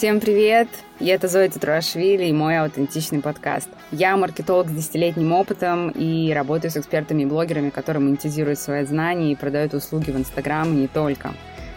[0.00, 0.66] Всем привет!
[0.98, 3.68] Я это Зоя Тутрашвили и мой аутентичный подкаст.
[3.92, 9.32] Я маркетолог с десятилетним опытом и работаю с экспертами и блогерами, которые монетизируют свои знания
[9.32, 11.34] и продают услуги в Инстаграм и не только.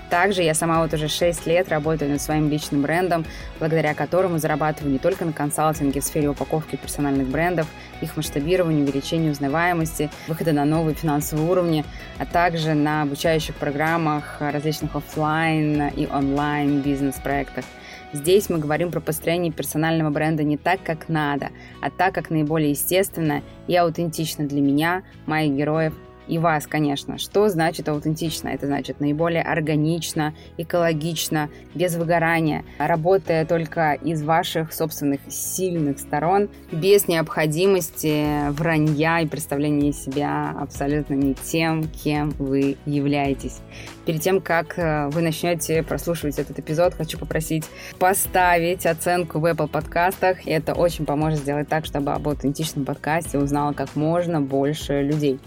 [0.09, 3.25] Также я сама вот уже 6 лет работаю над своим личным брендом,
[3.59, 7.67] благодаря которому зарабатываю не только на консалтинге в сфере упаковки персональных брендов,
[7.99, 11.83] их масштабированию, увеличению узнаваемости, выхода на новые финансовые уровни,
[12.19, 17.65] а также на обучающих программах, различных офлайн и онлайн бизнес-проектах.
[18.13, 21.49] Здесь мы говорим про построение персонального бренда не так, как надо,
[21.81, 25.93] а так, как наиболее естественно и аутентично для меня, моих героев
[26.27, 27.17] и вас, конечно.
[27.17, 28.49] Что значит аутентично?
[28.49, 37.07] Это значит наиболее органично, экологично, без выгорания, работая только из ваших собственных сильных сторон, без
[37.07, 43.59] необходимости вранья и представления себя абсолютно не тем, кем вы являетесь.
[44.05, 47.63] Перед тем, как э, вы начнете прослушивать этот эпизод, хочу попросить
[47.99, 50.45] поставить оценку в Apple подкастах.
[50.45, 55.39] И это очень поможет сделать так, чтобы об аутентичном подкасте узнало как можно больше людей.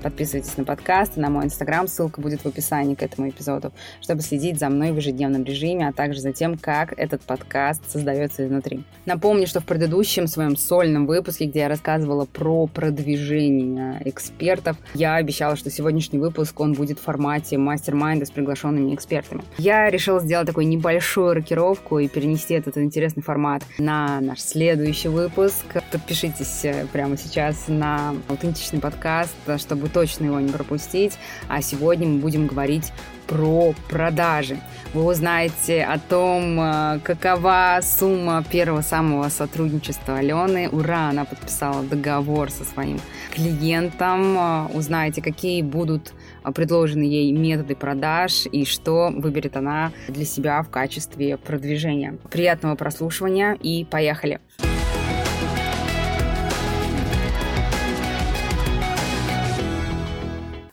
[0.00, 4.60] Подписывайтесь на подкаст, на мой инстаграм, ссылка будет в описании к этому эпизоду, чтобы следить
[4.60, 8.84] за мной в ежедневном режиме, а также за тем, как этот подкаст создается изнутри.
[9.06, 15.56] Напомню, что в предыдущем своем сольном выпуске, где я рассказывала про продвижение экспертов, я обещала,
[15.56, 19.42] что сегодняшний выпуск, он будет в формате мастер майнда с приглашенными экспертами.
[19.56, 25.64] Я решила сделать такую небольшую рокировку и перенести этот интересный формат на наш следующий выпуск.
[25.90, 31.14] Подпишитесь э, прямо сейчас на аутентичный подкаст, чтобы точно его не пропустить.
[31.48, 32.92] А сегодня мы будем говорить
[33.26, 34.58] про продажи.
[34.92, 40.68] Вы узнаете о том, э, какова сумма первого самого сотрудничества Алены.
[40.68, 43.00] Ура, она подписала договор со своим
[43.32, 44.36] клиентом.
[44.36, 46.12] Э, узнаете, какие будут
[46.52, 52.18] предложены ей методы продаж и что выберет она для себя в качестве продвижения.
[52.30, 54.40] Приятного прослушивания и поехали!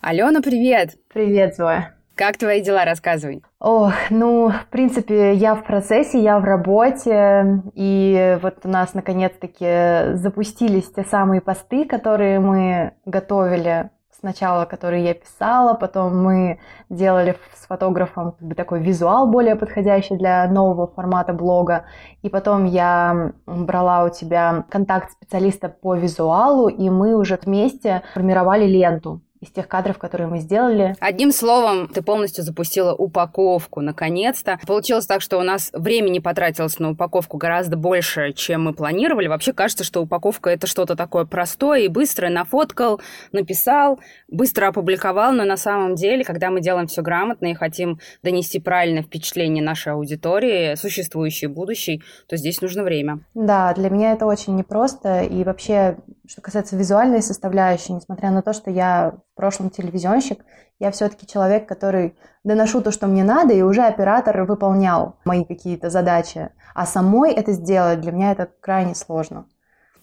[0.02, 0.98] Алена, привет!
[1.14, 1.96] Привет, Зоя!
[2.16, 2.86] Как твои дела?
[2.86, 3.44] Рассказывай.
[3.60, 10.16] Ох, ну, в принципе, я в процессе, я в работе, и вот у нас наконец-таки
[10.18, 13.90] запустились те самые посты, которые мы готовили
[14.22, 16.60] сначала, которые я писала, потом мы
[16.90, 21.86] делали с фотографом как бы такой визуал более подходящий для нового формата блога,
[22.22, 28.66] и потом я брала у тебя контакт специалиста по визуалу, и мы уже вместе формировали
[28.66, 30.96] ленту из тех кадров, которые мы сделали.
[31.00, 34.60] Одним словом, ты полностью запустила упаковку, наконец-то.
[34.68, 39.28] Получилось так, что у нас времени потратилось на упаковку гораздо больше, чем мы планировали.
[39.28, 42.32] Вообще кажется, что упаковка— это что-то такое простое и быстрое.
[42.32, 48.00] Нафоткал, написал, быстро опубликовал, но на самом деле, когда мы делаем все грамотно и хотим
[48.22, 53.22] донести правильное впечатление нашей аудитории, существующей и будущей, то здесь нужно время.
[53.34, 55.24] Да, для меня это очень непросто.
[55.24, 55.98] И вообще,
[56.32, 60.40] что касается визуальной составляющей, несмотря на то, что я в прошлом телевизионщик,
[60.80, 62.16] я все-таки человек, который
[62.46, 66.50] доношу то, что мне надо, и уже оператор выполнял мои какие-то задачи.
[66.74, 69.46] А самой это сделать для меня это крайне сложно.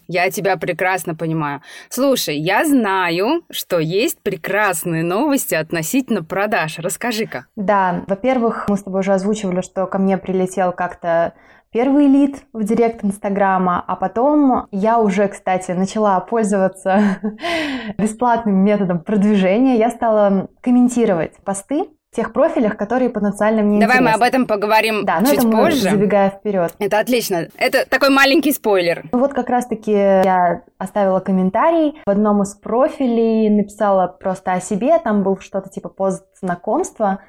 [0.06, 1.62] Я тебя прекрасно понимаю.
[1.88, 6.78] Слушай, я знаю, что есть прекрасные новости относительно продаж.
[6.78, 7.46] Расскажи-ка.
[7.56, 11.32] Да, во-первых, мы с тобой уже озвучивали, что ко мне прилетел как-то
[11.72, 17.18] первый лид в директ Инстаграма, а потом я уже, кстати, начала пользоваться
[17.98, 19.76] бесплатным методом продвижения.
[19.76, 24.10] Я стала комментировать посты в тех профилях, которые потенциально мне Давай интересны.
[24.10, 25.90] мы об этом поговорим да, чуть это позже.
[25.90, 26.72] забегая вперед.
[26.78, 27.48] Это отлично.
[27.58, 29.04] Это такой маленький спойлер.
[29.12, 34.98] Ну вот как раз-таки я оставила комментарий в одном из профилей, написала просто о себе,
[34.98, 37.20] там был что-то типа пост знакомства,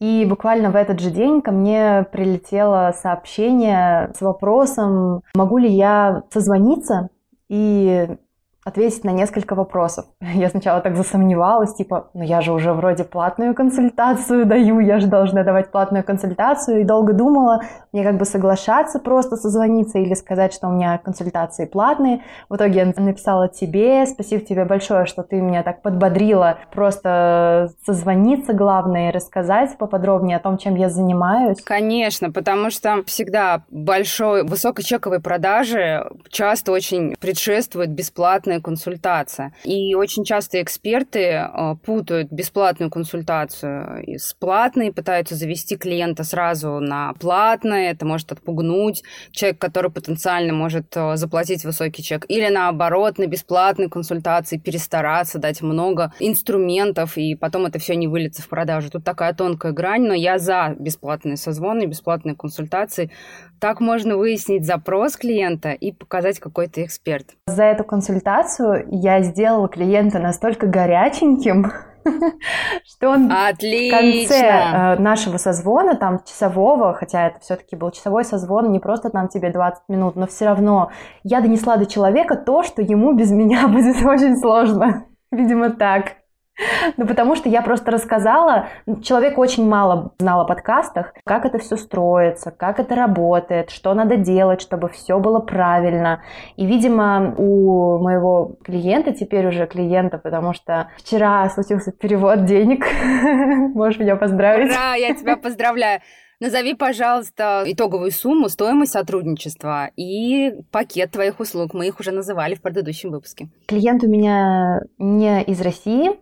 [0.00, 6.22] и буквально в этот же день ко мне прилетело сообщение с вопросом, могу ли я
[6.30, 7.08] созвониться
[7.48, 8.16] и
[8.64, 10.06] ответить на несколько вопросов.
[10.20, 15.06] Я сначала так засомневалась, типа, ну я же уже вроде платную консультацию даю, я же
[15.06, 17.62] должна давать платную консультацию, и долго думала,
[17.92, 22.22] мне как бы соглашаться просто созвониться или сказать, что у меня консультации платные.
[22.48, 28.52] В итоге я написала тебе, спасибо тебе большое, что ты меня так подбодрила, просто созвониться
[28.52, 31.60] главное рассказать поподробнее о том, чем я занимаюсь.
[31.62, 39.52] Конечно, потому что всегда большой, высокочековой продажи часто очень предшествует бесплатная бесплатная консультация.
[39.64, 47.12] И очень часто эксперты э, путают бесплатную консультацию с платной, пытаются завести клиента сразу на
[47.14, 53.26] платное, это может отпугнуть человек, который потенциально может э, заплатить высокий чек, или наоборот, на
[53.26, 58.90] бесплатной консультации перестараться, дать много инструментов, и потом это все не выльется в продажу.
[58.90, 63.10] Тут такая тонкая грань, но я за бесплатные созвоны, бесплатные консультации.
[63.60, 67.26] Так можно выяснить запрос клиента и показать какой то эксперт.
[67.46, 71.72] За эту консультацию я сделала клиента настолько горяченьким,
[72.84, 73.98] что он Отлично.
[73.98, 79.10] в конце э, нашего созвона, там часового, хотя это все-таки был часовой созвон, не просто
[79.10, 80.90] там тебе 20 минут, но все равно
[81.24, 85.04] я донесла до человека то, что ему без меня будет очень сложно.
[85.30, 86.17] Видимо, так.
[86.96, 88.68] Ну, потому что я просто рассказала,
[89.02, 94.16] человек очень мало знал о подкастах, как это все строится, как это работает, что надо
[94.16, 96.22] делать, чтобы все было правильно.
[96.56, 102.86] И, видимо, у моего клиента, теперь уже клиента, потому что вчера случился перевод денег,
[103.74, 104.70] можешь меня поздравить.
[104.70, 106.00] Ура, я тебя поздравляю.
[106.40, 111.74] Назови, пожалуйста, итоговую сумму, стоимость сотрудничества и пакет твоих услуг.
[111.74, 113.48] Мы их уже называли в предыдущем выпуске.
[113.66, 116.12] Клиент у меня не из России,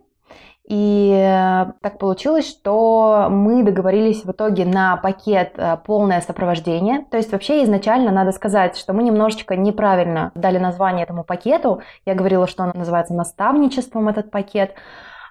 [0.67, 7.05] и э, так получилось, что мы договорились в итоге на пакет э, полное сопровождение.
[7.09, 11.81] То есть вообще изначально надо сказать, что мы немножечко неправильно дали название этому пакету.
[12.05, 14.73] Я говорила, что он называется наставничеством этот пакет.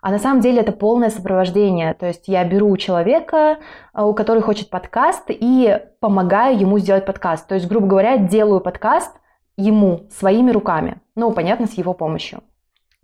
[0.00, 1.92] А на самом деле это полное сопровождение.
[1.92, 3.58] То есть я беру человека,
[3.92, 7.46] э, у которого хочет подкаст, и помогаю ему сделать подкаст.
[7.46, 9.12] То есть, грубо говоря, делаю подкаст
[9.58, 11.02] ему своими руками.
[11.14, 12.40] Ну, понятно, с его помощью.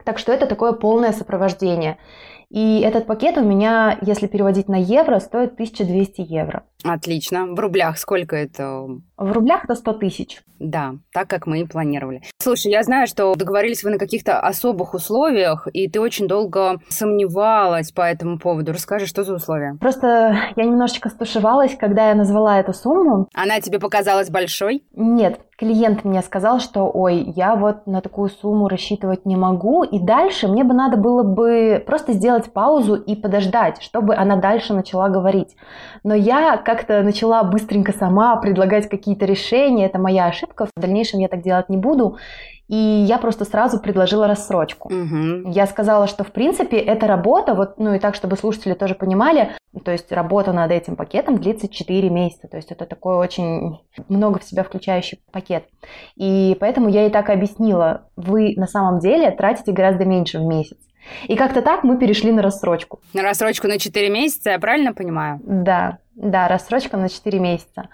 [0.05, 1.99] Так что это такое полное сопровождение.
[2.53, 6.65] И этот пакет у меня, если переводить на евро, стоит 1200 евро.
[6.85, 7.47] Отлично.
[7.47, 8.87] В рублях сколько это?
[9.17, 10.43] В рублях это 100 тысяч.
[10.59, 12.23] Да, так как мы и планировали.
[12.39, 17.91] Слушай, я знаю, что договорились вы на каких-то особых условиях, и ты очень долго сомневалась
[17.91, 18.73] по этому поводу.
[18.73, 19.77] Расскажи, что за условия?
[19.81, 23.29] Просто я немножечко стушевалась, когда я назвала эту сумму.
[23.35, 24.85] Она тебе показалась большой?
[24.95, 29.99] Нет, клиент мне сказал, что ой, я вот на такую сумму рассчитывать не могу, и
[29.99, 35.09] дальше мне бы надо было бы просто сделать паузу и подождать, чтобы она дальше начала
[35.09, 35.57] говорить.
[36.03, 41.29] Но я как-то начала быстренько сама предлагать какие-то решения, это моя ошибка, в дальнейшем я
[41.29, 42.17] так делать не буду.
[42.69, 44.89] И я просто сразу предложила рассрочку.
[44.89, 45.51] Угу.
[45.51, 49.51] Я сказала, что в принципе эта работа, вот, ну и так, чтобы слушатели тоже понимали,
[49.85, 52.49] то есть работа над этим пакетом длится 4 месяца.
[52.49, 53.79] То есть это такой очень
[54.09, 55.65] много в себя включающий пакет.
[56.17, 60.79] И поэтому я и так объяснила, вы на самом деле тратите гораздо меньше в месяц.
[61.29, 63.01] И как-то так мы перешли на рассрочку.
[63.13, 65.41] На рассрочку на 4 месяца, я правильно понимаю?
[65.45, 67.89] Да, да, рассрочка на 4 месяца.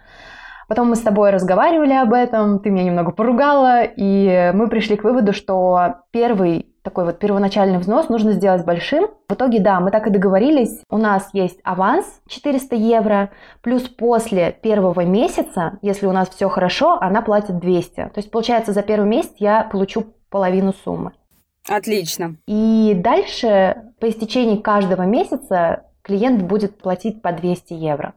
[0.69, 5.05] Потом мы с тобой разговаривали об этом, ты меня немного поругала, и мы пришли к
[5.05, 9.09] выводу, что первый такой вот первоначальный взнос нужно сделать большим.
[9.29, 10.83] В итоге, да, мы так и договорились.
[10.91, 13.31] У нас есть аванс 400 евро,
[13.63, 17.95] плюс после первого месяца, если у нас все хорошо, она платит 200.
[17.95, 21.13] То есть, получается, за первый месяц я получу половину суммы.
[21.69, 22.37] Отлично.
[22.47, 28.15] И дальше, по истечении каждого месяца, клиент будет платить по 200 евро.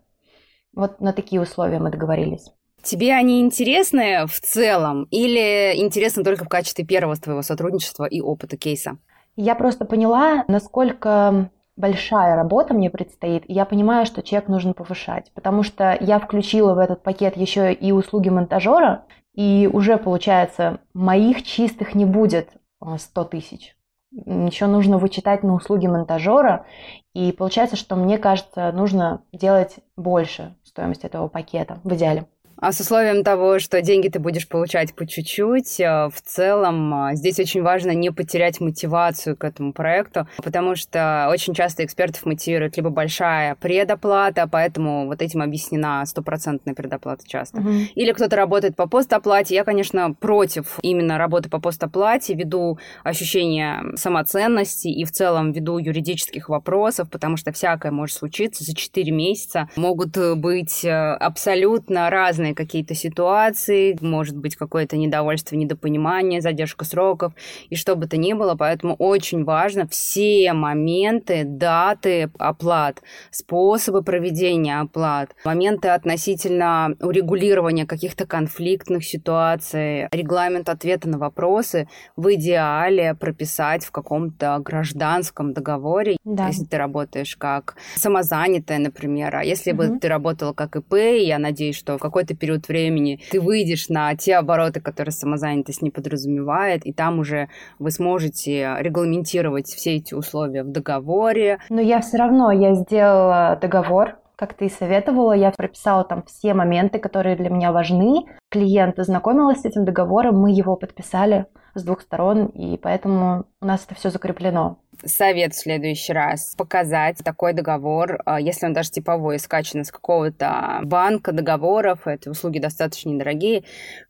[0.74, 2.50] Вот на такие условия мы договорились.
[2.82, 8.58] Тебе они интересны в целом или интересны только в качестве первого твоего сотрудничества и опыта
[8.58, 8.98] кейса?
[9.36, 15.32] Я просто поняла, насколько большая работа мне предстоит, и я понимаю, что чек нужно повышать,
[15.34, 21.44] потому что я включила в этот пакет еще и услуги монтажера, и уже, получается, моих
[21.44, 22.50] чистых не будет
[22.98, 23.76] 100 тысяч
[24.12, 26.66] еще нужно вычитать на услуги монтажера,
[27.14, 32.28] и получается, что мне кажется, нужно делать больше стоимость этого пакета в идеале.
[32.62, 37.16] А с условием того, что деньги ты будешь получать по чуть-чуть, э, в целом э,
[37.16, 42.78] здесь очень важно не потерять мотивацию к этому проекту, потому что очень часто экспертов мотивирует
[42.78, 47.62] либо большая предоплата, поэтому вот этим объяснена стопроцентная предоплата часто.
[47.62, 47.70] Угу.
[47.96, 49.56] Или кто-то работает по постоплате.
[49.56, 56.48] Я, конечно, против именно работы по постоплате, ввиду ощущения самоценности и в целом ввиду юридических
[56.48, 59.68] вопросов, потому что всякое может случиться за 4 месяца.
[59.76, 67.34] Могут быть э, абсолютно разные разные какие-то ситуации, может быть какое-то недовольство, недопонимание, задержка сроков
[67.72, 68.56] и что бы то ни было.
[68.56, 79.04] Поэтому очень важно все моменты, даты оплат, способы проведения оплат, моменты относительно урегулирования каких-то конфликтных
[79.04, 86.48] ситуаций, регламент ответа на вопросы в идеале прописать в каком-то гражданском договоре, да.
[86.48, 89.36] если ты работаешь как самозанятая, например.
[89.36, 89.78] А если угу.
[89.78, 94.14] бы ты работала как ИП, я надеюсь, что в какой-то период времени ты выйдешь на
[94.16, 97.48] те обороты, которые самозанятость не подразумевает, и там уже
[97.80, 101.60] вы сможете регламентировать все эти условия в договоре.
[101.70, 106.56] Но я все равно, я сделала договор, как ты и советовала, я прописала там все
[106.56, 108.26] моменты, которые для меня важны.
[108.52, 113.86] Клиент ознакомилась с этим договором, мы его подписали с двух сторон, и поэтому у нас
[113.86, 119.40] это все закреплено совет в следующий раз показать такой договор, а, если он даже типовой,
[119.40, 123.64] скачан из какого-то банка договоров, эти услуги достаточно недорогие,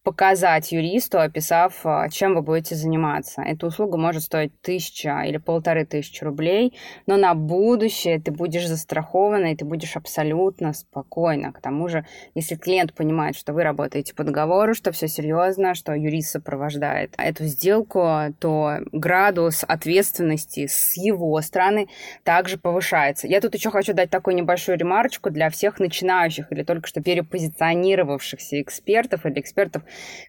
[0.04, 3.42] показать юристу, описав, а, чем вы будете заниматься.
[3.42, 6.74] Эта услуга может стоить тысяча или полторы тысячи рублей,
[7.08, 11.52] но на будущее ты будешь застрахована, и ты будешь абсолютно спокойна.
[11.52, 12.06] К тому же,
[12.36, 17.46] если клиент понимает, что вы работаете по договору, что все серьезно, что юрист сопровождает эту
[17.46, 21.88] сделку, то градус ответственности с его стороны
[22.24, 23.28] также повышается.
[23.28, 28.62] Я тут еще хочу дать такую небольшую ремарочку для всех начинающих или только что перепозиционировавшихся
[28.62, 29.84] экспертов или экспертов,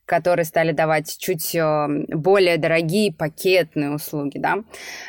[0.05, 4.59] которые стали давать чуть э, более дорогие пакетные услуги, да,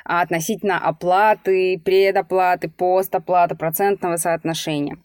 [0.06, 4.98] относительно оплаты, предоплаты, постоплаты, процентного соотношения.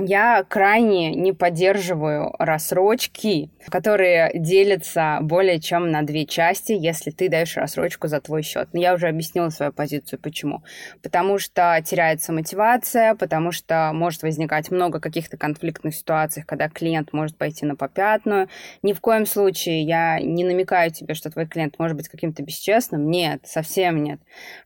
[0.00, 7.56] Я крайне не поддерживаю рассрочки, которые делятся более чем на две части, если ты даешь
[7.56, 8.70] рассрочку за твой счет.
[8.72, 10.64] Но я уже объяснила свою позицию, почему.
[11.00, 17.38] Потому что теряется мотивация, потому что может возникать много каких-то конфликтных ситуаций, когда клиент может
[17.38, 18.48] пойти на попятную.
[18.82, 23.12] Ни в коем случае я не намекаю тебе, что твой клиент может быть каким-то бесчестным.
[23.12, 24.18] Нет, совсем нет.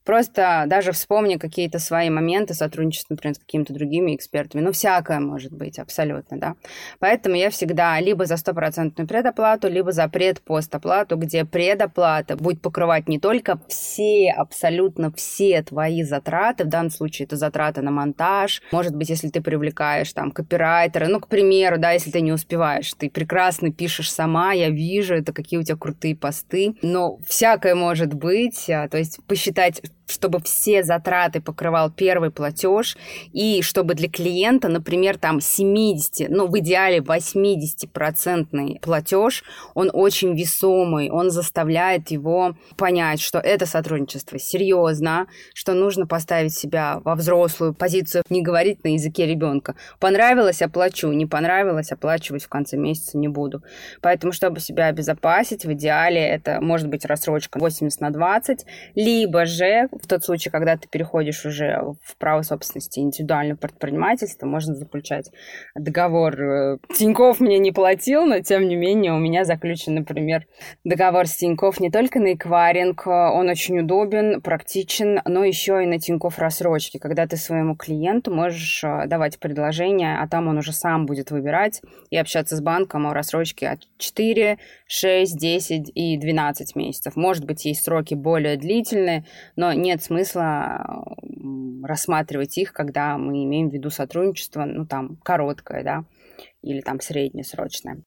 [0.07, 4.63] Просто даже вспомни какие-то свои моменты сотрудничества, например, с какими-то другими экспертами.
[4.63, 6.55] Ну, всякое такое может быть, абсолютно, да.
[7.01, 13.19] Поэтому я всегда либо за стопроцентную предоплату, либо за предпостоплату, где предоплата будет покрывать не
[13.19, 19.11] только все, абсолютно все твои затраты, в данном случае это затраты на монтаж, может быть,
[19.11, 23.73] если ты привлекаешь там копирайтера, ну, к примеру, да, если ты не успеваешь, ты прекрасно
[23.73, 28.89] пишешь сама, я вижу, это какие у тебя крутые посты, но всякое может быть, а,
[28.89, 32.97] то есть посчитать чтобы все затраты покрывал первый платеж,
[33.33, 41.11] и чтобы для клиента, например, там 70, ну, в идеале 80-процентный платеж, он очень весомый,
[41.11, 48.23] он заставляет его понять, что это сотрудничество серьезно, что нужно поставить себя во взрослую позицию,
[48.31, 49.77] не говорить на языке ребенка.
[50.01, 53.63] Понравилось– оплачу, не понравилось– оплачивать в конце месяца не буду.
[54.01, 59.89] Поэтому, чтобы себя обезопасить, в идеале это может быть рассрочка 80 на 20, либо же
[60.03, 65.31] в тот случай, когда ты переходишь уже в право собственности индивидуального предпринимательства, можно заключать
[65.75, 66.41] договор.
[66.41, 70.47] Э, Тиньков мне не платил, но тем не менее у меня заключен, например,
[70.85, 75.99] договор с Тиньков не только на эквайринг, он очень удобен, практичен, но еще и на
[75.99, 81.07] Тиньков рассрочки, когда ты своему клиенту можешь э, давать предложение, а там он уже сам
[81.07, 87.17] будет выбирать и общаться с банком о рассрочке от 4, 6, 10 и 12 месяцев.
[87.17, 89.25] Может быть, есть сроки более длительные,
[89.57, 91.05] но не нет смысла
[91.83, 96.05] рассматривать их, когда мы имеем в виду сотрудничество, ну, там, короткое, да,
[96.63, 98.03] или там среднесрочное.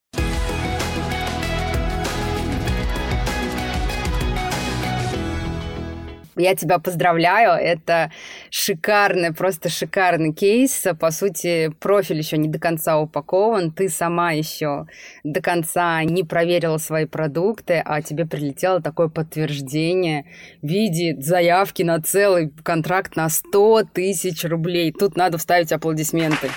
[6.42, 8.12] Я тебя поздравляю, это
[8.50, 10.86] шикарный, просто шикарный кейс.
[11.00, 14.88] По сути, профиль еще не до конца упакован, ты сама еще
[15.24, 20.26] до конца не проверила свои продукты, а тебе прилетело такое подтверждение
[20.62, 24.92] в виде заявки на целый контракт на 100 тысяч рублей.
[24.92, 26.50] Тут надо вставить аплодисменты.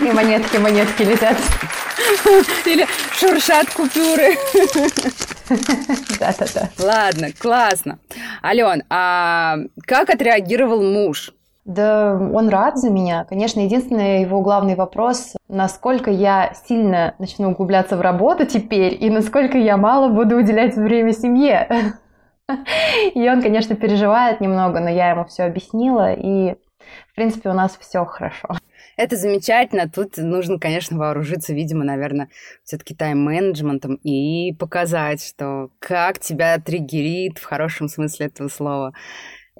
[0.00, 1.36] И монетки, монетки летят.
[2.66, 4.36] Или шуршат купюры.
[6.18, 6.68] Да-да-да.
[6.78, 7.98] Ладно, классно.
[8.42, 11.32] Ален, а как отреагировал муж?
[11.64, 13.24] Да, он рад за меня.
[13.24, 19.58] Конечно, единственный его главный вопрос, насколько я сильно начну углубляться в работу теперь и насколько
[19.58, 21.94] я мало буду уделять время семье.
[23.14, 26.54] И он, конечно, переживает немного, но я ему все объяснила, и,
[27.12, 28.48] в принципе, у нас все хорошо.
[29.00, 29.88] Это замечательно.
[29.88, 32.28] Тут нужно, конечно, вооружиться, видимо, наверное,
[32.64, 38.92] все-таки тайм-менеджментом и показать, что как тебя триггерит в хорошем смысле этого слова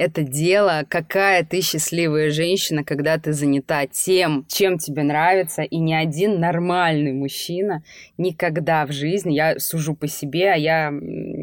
[0.00, 5.92] это дело, какая ты счастливая женщина, когда ты занята тем, чем тебе нравится, и ни
[5.92, 7.82] один нормальный мужчина
[8.16, 10.90] никогда в жизни, я сужу по себе, а я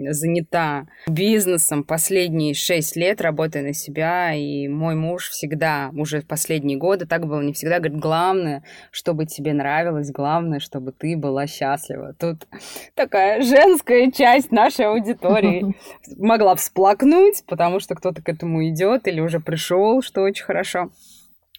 [0.09, 6.79] занята бизнесом последние шесть лет, работая на себя, и мой муж всегда, уже в последние
[6.79, 12.15] годы, так было не всегда, говорит, главное, чтобы тебе нравилось, главное, чтобы ты была счастлива.
[12.19, 12.47] Тут
[12.95, 15.75] такая женская часть нашей аудитории
[16.17, 20.89] могла всплакнуть, потому что кто-то к этому этому идет или уже пришел, что очень хорошо.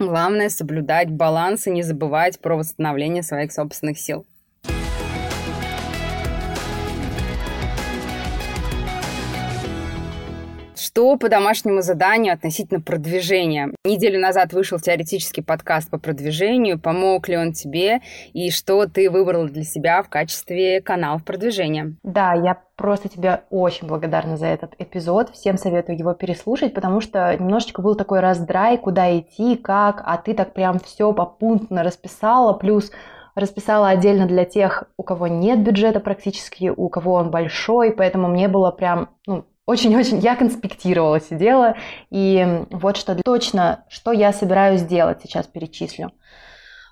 [0.00, 4.26] Главное соблюдать баланс и не забывать про восстановление своих собственных сил.
[10.98, 13.72] Что по домашнему заданию относительно продвижения?
[13.84, 16.76] Неделю назад вышел теоретический подкаст по продвижению.
[16.80, 18.00] Помог ли он тебе?
[18.32, 21.94] И что ты выбрала для себя в качестве канала продвижения?
[22.02, 25.30] Да, я просто тебе очень благодарна за этот эпизод.
[25.30, 30.34] Всем советую его переслушать, потому что немножечко был такой раздрай, куда идти, как, а ты
[30.34, 32.90] так прям все попунктно расписала, плюс
[33.36, 38.48] расписала отдельно для тех, у кого нет бюджета практически, у кого он большой, поэтому мне
[38.48, 41.76] было прям, ну, очень-очень, я конспектировала, сидела,
[42.08, 46.10] и вот что точно, что я собираюсь сделать, сейчас перечислю.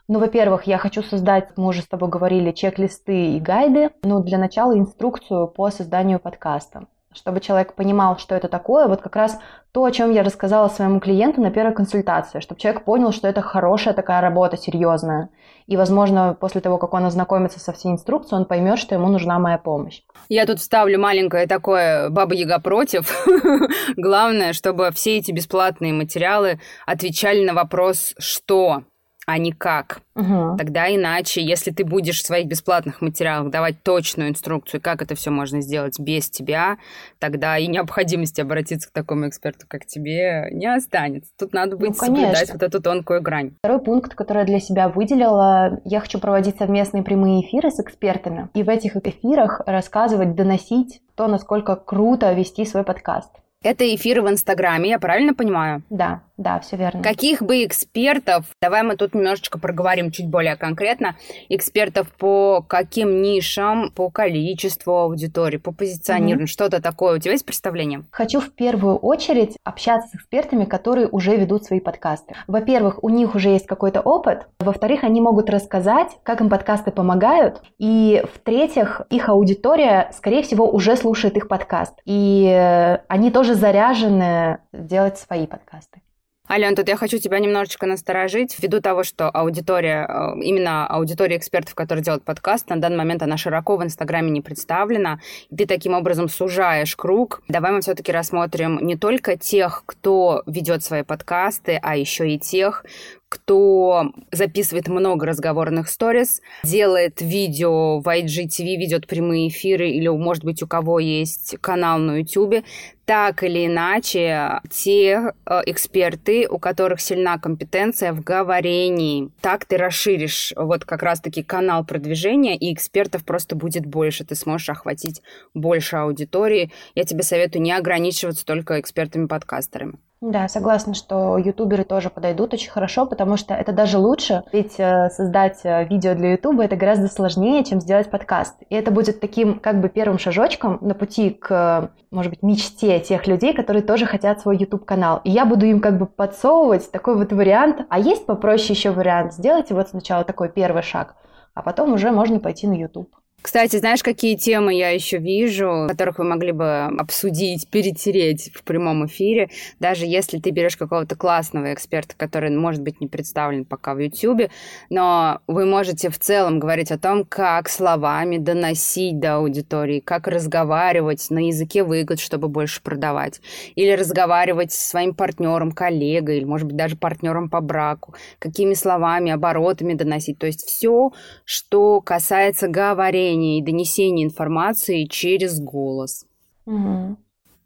[0.09, 4.37] Ну, во-первых, я хочу создать, мы уже с тобой говорили, чек-листы и гайды, ну, для
[4.37, 9.39] начала инструкцию по созданию подкаста чтобы человек понимал, что это такое, вот как раз
[9.73, 13.43] то, о чем я рассказала своему клиенту на первой консультации, чтобы человек понял, что это
[13.43, 15.31] хорошая такая работа, серьезная.
[15.67, 19.39] И, возможно, после того, как он ознакомится со всей инструкцией, он поймет, что ему нужна
[19.39, 20.03] моя помощь.
[20.29, 23.27] Я тут вставлю маленькое такое «Баба-Яга против».
[23.97, 28.83] Главное, чтобы все эти бесплатные материалы отвечали на вопрос «что?»,
[29.27, 30.01] а не как.
[30.15, 30.57] Угу.
[30.57, 35.31] Тогда иначе, если ты будешь в своих бесплатных материалах давать точную инструкцию, как это все
[35.31, 36.79] можно сделать без тебя,
[37.19, 41.31] тогда и необходимости обратиться к такому эксперту, как тебе, не останется.
[41.37, 43.55] Тут надо будет ну, соблюдать вот эту тонкую грань.
[43.59, 48.49] Второй пункт, который я для себя выделила, я хочу проводить совместные прямые эфиры с экспертами.
[48.55, 53.33] И в этих эфирах рассказывать, доносить то, насколько круто вести свой подкаст.
[53.63, 55.83] Это эфиры в Инстаграме, я правильно понимаю?
[55.91, 57.03] Да, да, все верно.
[57.03, 61.17] Каких бы экспертов, давай мы тут немножечко проговорим чуть более конкретно,
[61.49, 67.17] экспертов по каким нишам, по количеству аудитории, по позиционированию, mm что-то такое.
[67.17, 68.05] У тебя есть представление?
[68.11, 72.35] Хочу в первую очередь общаться с экспертами, которые уже ведут свои подкасты.
[72.47, 74.47] Во-первых, у них уже есть какой-то опыт.
[74.61, 77.63] Во-вторых, они могут рассказать, как им подкасты помогают.
[77.79, 81.95] И в-третьих, их аудитория, скорее всего, уже слушает их подкаст.
[82.05, 86.01] И э, они тоже заряжены делать свои подкасты.
[86.49, 91.75] Ален, тут я хочу тебя немножечко насторожить, ввиду того, что аудитория, э, именно аудитория экспертов,
[91.75, 95.19] которые делают подкаст, на данный момент она широко в Инстаграме не представлена,
[95.51, 97.43] и ты таким образом сужаешь круг.
[97.49, 102.85] Давай мы все-таки рассмотрим не только тех, кто ведет свои подкасты, а еще и тех,
[103.29, 110.63] кто записывает много разговорных сториз, делает видео в IGTV, ведет прямые эфиры, или, может быть,
[110.63, 112.65] у кого есть канал на YouTube,
[113.05, 120.53] так или иначе, те э, эксперты, у которых сильна компетенция в говорении, так ты расширишь
[120.57, 125.23] вот как раз-таки канал продвижения, и экспертов просто будет больше, ты сможешь охватить
[125.55, 126.73] больше аудитории.
[126.95, 129.99] Я тебе советую не ограничиваться только экспертами-подкастерами.
[130.23, 135.11] Да, согласна, что ютуберы тоже подойдут очень хорошо, потому что это даже лучше, ведь э,
[135.11, 138.55] создать э, видео для ютуба это гораздо сложнее, чем сделать подкаст.
[138.71, 143.27] И это будет таким как бы первым шажочком на пути к, может быть, мечте тех
[143.27, 145.21] людей, которые тоже хотят свой YouTube канал.
[145.23, 147.83] И я буду им как бы подсовывать такой вот вариант.
[147.91, 149.35] А есть попроще еще вариант.
[149.35, 151.15] Сделайте вот сначала такой первый шаг,
[151.53, 153.15] а потом уже можно пойти на YouTube.
[153.43, 159.07] Кстати, знаешь, какие темы я еще вижу, которых вы могли бы обсудить, перетереть в прямом
[159.07, 164.01] эфире, даже если ты берешь какого-то классного эксперта, который, может быть, не представлен пока в
[164.01, 164.51] YouTube,
[164.91, 171.31] но вы можете в целом говорить о том, как словами доносить до аудитории, как разговаривать
[171.31, 173.41] на языке выгод, чтобы больше продавать,
[173.77, 179.31] или разговаривать с своим партнером, коллегой, или, может быть, даже партнером по браку, какими словами,
[179.31, 180.39] оборотами доносить.
[180.39, 181.13] То есть все,
[181.45, 186.27] что касается говорения и донесения информации через голос.
[186.67, 187.17] Угу.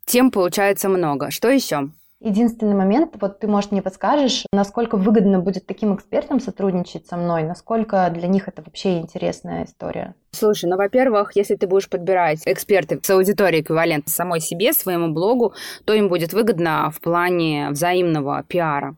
[0.04, 1.30] Тем получается много.
[1.30, 1.90] Что еще?
[2.20, 7.44] Единственный момент, вот ты, может, мне подскажешь, насколько выгодно будет таким экспертам сотрудничать со мной,
[7.44, 10.14] насколько для них это вообще интересная история?
[10.32, 15.54] Слушай, ну, во-первых, если ты будешь подбирать экспертов с аудиторией эквивалент самой себе, своему блогу,
[15.84, 18.94] то им будет выгодно в плане взаимного пиара.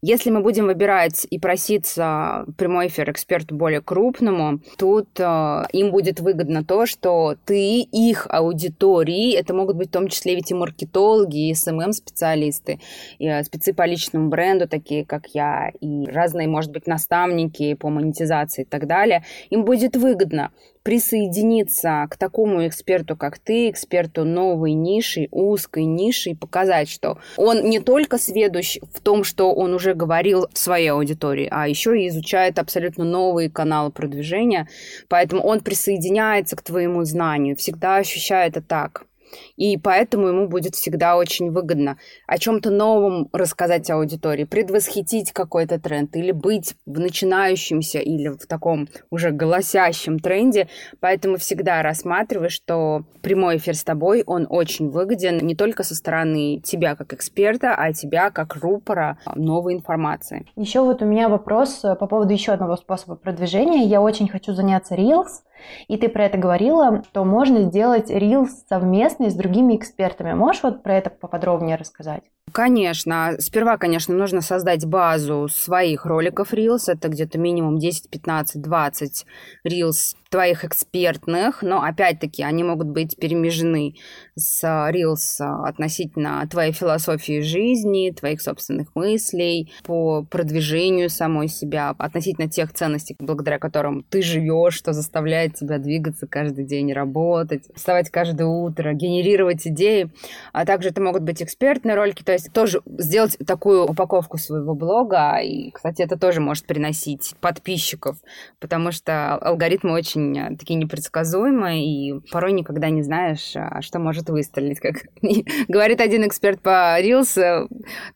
[0.00, 6.20] Если мы будем выбирать и проситься прямой эфир эксперту более крупному, тут э, им будет
[6.20, 11.48] выгодно то, что ты их аудитории, это могут быть в том числе ведь и маркетологи,
[11.48, 12.78] и СММ-специалисты,
[13.18, 17.90] и э, спецы по личному бренду, такие как я, и разные, может быть, наставники по
[17.90, 20.52] монетизации и так далее, им будет выгодно
[20.86, 27.64] присоединиться к такому эксперту, как ты, эксперту новой ниши, узкой ниши, и показать, что он
[27.64, 32.06] не только сведущ в том, что он уже говорил в своей аудитории, а еще и
[32.06, 34.68] изучает абсолютно новые каналы продвижения,
[35.08, 39.06] поэтому он присоединяется к твоему знанию, всегда ощущает это так.
[39.56, 46.14] И поэтому ему будет всегда очень выгодно о чем-то новом рассказать аудитории, предвосхитить какой-то тренд
[46.16, 50.68] или быть в начинающемся или в таком уже голосящем тренде.
[51.00, 56.60] Поэтому всегда рассматривай, что прямой эфир с тобой, он очень выгоден не только со стороны
[56.60, 60.46] тебя как эксперта, а тебя как рупора новой информации.
[60.56, 63.84] Еще вот у меня вопрос э, по поводу еще одного способа продвижения.
[63.84, 65.42] Я очень хочу заняться Reels,
[65.88, 70.32] и ты про это говорила, что можно сделать Reels совместный с другими экспертами.
[70.32, 72.22] Можешь вот про это поподробнее рассказать?
[72.52, 73.36] Конечно.
[73.38, 76.84] Сперва, конечно, нужно создать базу своих роликов Reels.
[76.86, 79.26] Это где-то минимум 10, 15, 20
[79.66, 83.94] Reels твоих экспертных, но опять-таки они могут быть перемежены
[84.34, 92.72] с Reels относительно твоей философии жизни, твоих собственных мыслей, по продвижению самой себя, относительно тех
[92.72, 98.92] ценностей, благодаря которым ты живешь, что заставляет тебя двигаться каждый день, работать, вставать каждое утро,
[98.92, 100.10] генерировать идеи.
[100.52, 105.38] А также это могут быть экспертные ролики, то есть тоже сделать такую упаковку своего блога.
[105.38, 108.16] И, кстати, это тоже может приносить подписчиков,
[108.60, 114.28] потому что алгоритмы очень э, такие непредсказуемые, и порой никогда не знаешь, а, что может
[114.28, 114.80] выстрелить.
[114.80, 114.96] Как
[115.68, 117.66] говорит один эксперт по Reels, э,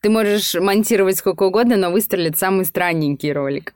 [0.00, 3.72] ты можешь монтировать сколько угодно, но выстрелит самый странненький ролик.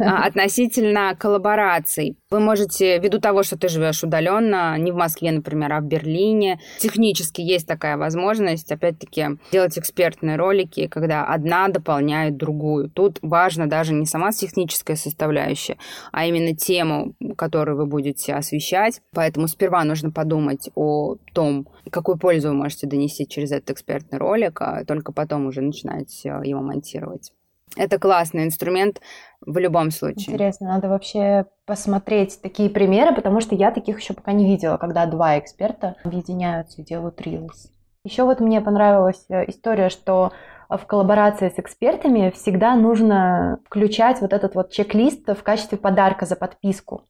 [0.00, 2.16] А, относительно коллабораций.
[2.30, 6.60] Вы можете, ввиду того, что ты живешь удаленно, не в Москве, например, а в Берлине,
[6.78, 9.07] технически есть такая возможность, опять-таки,
[9.52, 12.90] делать экспертные ролики, когда одна дополняет другую.
[12.90, 15.76] Тут важно даже не сама техническая составляющая,
[16.12, 19.00] а именно тему, которую вы будете освещать.
[19.12, 24.60] Поэтому сперва нужно подумать о том, какую пользу вы можете донести через этот экспертный ролик,
[24.60, 27.32] а только потом уже начинать э, его монтировать.
[27.76, 29.00] Это классный инструмент
[29.40, 30.34] в любом случае.
[30.34, 35.06] Интересно, надо вообще посмотреть такие примеры, потому что я таких еще пока не видела, когда
[35.06, 37.70] два эксперта объединяются и делают рилс.
[38.08, 40.32] Еще вот мне понравилась э, история, что
[40.70, 46.34] в коллаборации с экспертами всегда нужно включать вот этот вот чек-лист в качестве подарка за
[46.34, 47.02] подписку.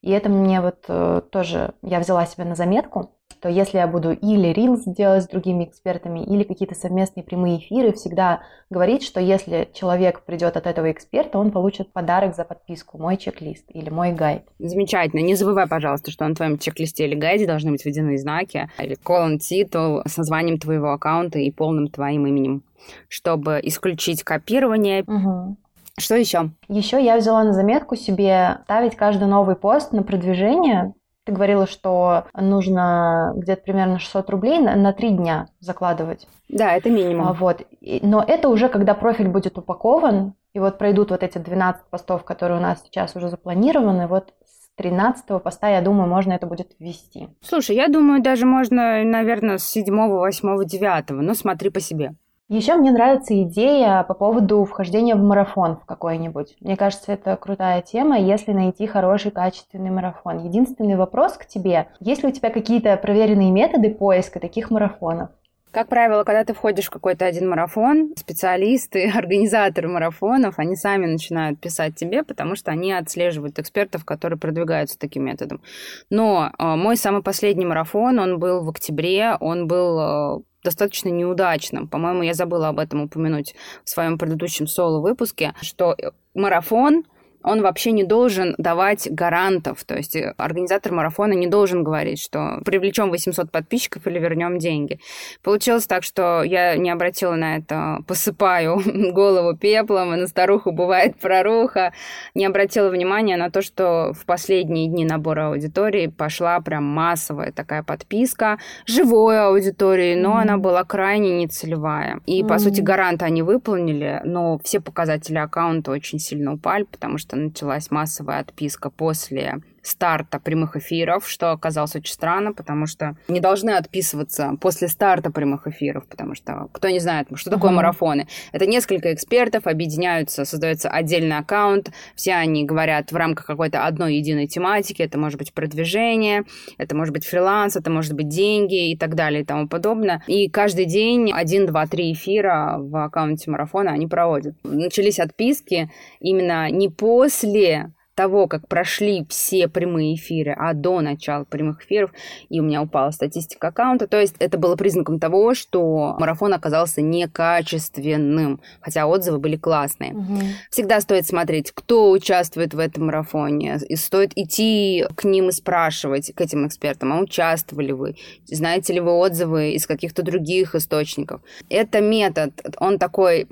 [0.00, 3.11] И это мне вот э, тоже, я взяла себе на заметку,
[3.42, 7.92] что если я буду или Reels делать с другими экспертами, или какие-то совместные прямые эфиры,
[7.92, 13.16] всегда говорить, что если человек придет от этого эксперта, он получит подарок за подписку, мой
[13.16, 14.44] чек-лист или мой гайд.
[14.60, 15.22] Замечательно.
[15.22, 19.38] Не забывай, пожалуйста, что на твоем чек-листе или гайде должны быть введены знаки или call
[19.38, 22.62] title с названием твоего аккаунта и полным твоим именем,
[23.08, 25.02] чтобы исключить копирование.
[25.02, 25.56] Угу.
[25.98, 26.52] Что еще?
[26.68, 32.24] Еще я взяла на заметку себе ставить каждый новый пост на продвижение ты говорила, что
[32.34, 36.26] нужно где-то примерно 600 рублей на, на 3 дня закладывать.
[36.48, 37.28] Да, это минимум.
[37.28, 37.62] А, вот.
[37.80, 42.58] Но это уже когда профиль будет упакован, и вот пройдут вот эти 12 постов, которые
[42.58, 47.28] у нас сейчас уже запланированы, вот с 13 поста, я думаю, можно это будет ввести.
[47.40, 52.14] Слушай, я думаю, даже можно, наверное, с 7, 8, 9, но смотри по себе.
[52.52, 56.54] Еще мне нравится идея по поводу вхождения в марафон в какой-нибудь.
[56.60, 60.44] Мне кажется, это крутая тема, если найти хороший, качественный марафон.
[60.44, 61.88] Единственный вопрос к тебе.
[61.98, 65.30] Есть ли у тебя какие-то проверенные методы поиска таких марафонов?
[65.72, 71.60] Как правило, когда ты входишь в какой-то один марафон, специалисты, организаторы марафонов, они сами начинают
[71.60, 75.62] писать тебе, потому что они отслеживают экспертов, которые продвигаются таким методом.
[76.10, 81.88] Но э, мой самый последний марафон, он был в октябре, он был э, достаточно неудачным.
[81.88, 85.96] По-моему, я забыла об этом упомянуть в своем предыдущем соло-выпуске, что
[86.34, 87.04] марафон
[87.44, 89.84] он вообще не должен давать гарантов.
[89.84, 95.00] То есть э, организатор марафона не должен говорить, что привлечем 800 подписчиков или вернем деньги.
[95.42, 98.80] Получилось так, что я не обратила на это, посыпаю
[99.12, 101.92] голову пеплом, и на старуху бывает проруха.
[102.34, 107.82] Не обратила внимания на то, что в последние дни набора аудитории пошла прям массовая такая
[107.82, 110.42] подписка живой аудитории, но mm-hmm.
[110.42, 112.20] она была крайне нецелевая.
[112.26, 112.48] И, mm-hmm.
[112.48, 117.38] по сути, гаранты они выполнили, но все показатели аккаунта очень сильно упали, потому что что
[117.38, 123.70] началась массовая отписка после старта прямых эфиров, что оказалось очень странно, потому что не должны
[123.70, 127.74] отписываться после старта прямых эфиров, потому что кто не знает, что такое uh-huh.
[127.74, 128.28] марафоны.
[128.52, 134.46] Это несколько экспертов объединяются, создается отдельный аккаунт, все они говорят в рамках какой-то одной единой
[134.46, 136.44] тематики, это может быть продвижение,
[136.78, 140.22] это может быть фриланс, это может быть деньги и так далее и тому подобное.
[140.26, 144.54] И каждый день один, два, три эфира в аккаунте марафона они проводят.
[144.62, 145.90] Начались отписки
[146.20, 152.12] именно не после того, как прошли все прямые эфиры, а до начала прямых эфиров,
[152.48, 154.06] и у меня упала статистика аккаунта.
[154.06, 160.12] То есть это было признаком того, что марафон оказался некачественным, хотя отзывы были классные.
[160.12, 160.38] Угу.
[160.70, 166.32] Всегда стоит смотреть, кто участвует в этом марафоне, и стоит идти к ним и спрашивать,
[166.34, 171.40] к этим экспертам, а участвовали вы, знаете ли вы отзывы из каких-то других источников.
[171.68, 173.48] Это метод, он такой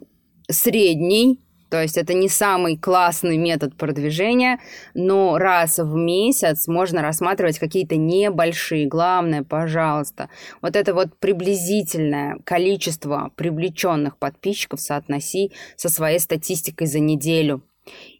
[0.48, 4.58] средний, то есть это не самый классный метод продвижения,
[4.94, 8.86] но раз в месяц можно рассматривать какие-то небольшие.
[8.86, 10.28] Главное, пожалуйста,
[10.60, 17.62] вот это вот приблизительное количество привлеченных подписчиков соотноси со своей статистикой за неделю.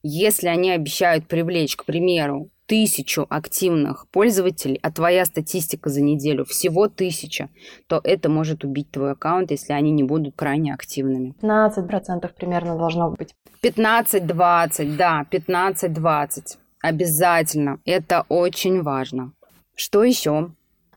[0.03, 6.87] Если они обещают привлечь, к примеру, тысячу активных пользователей, а твоя статистика за неделю всего
[6.87, 7.49] тысяча,
[7.89, 11.35] то это может убить твой аккаунт, если они не будут крайне активными.
[11.43, 13.35] 15% примерно должно быть.
[13.65, 16.59] 15-20, да, 15-20.
[16.81, 17.81] Обязательно.
[17.85, 19.33] Это очень важно.
[19.75, 20.53] Что еще?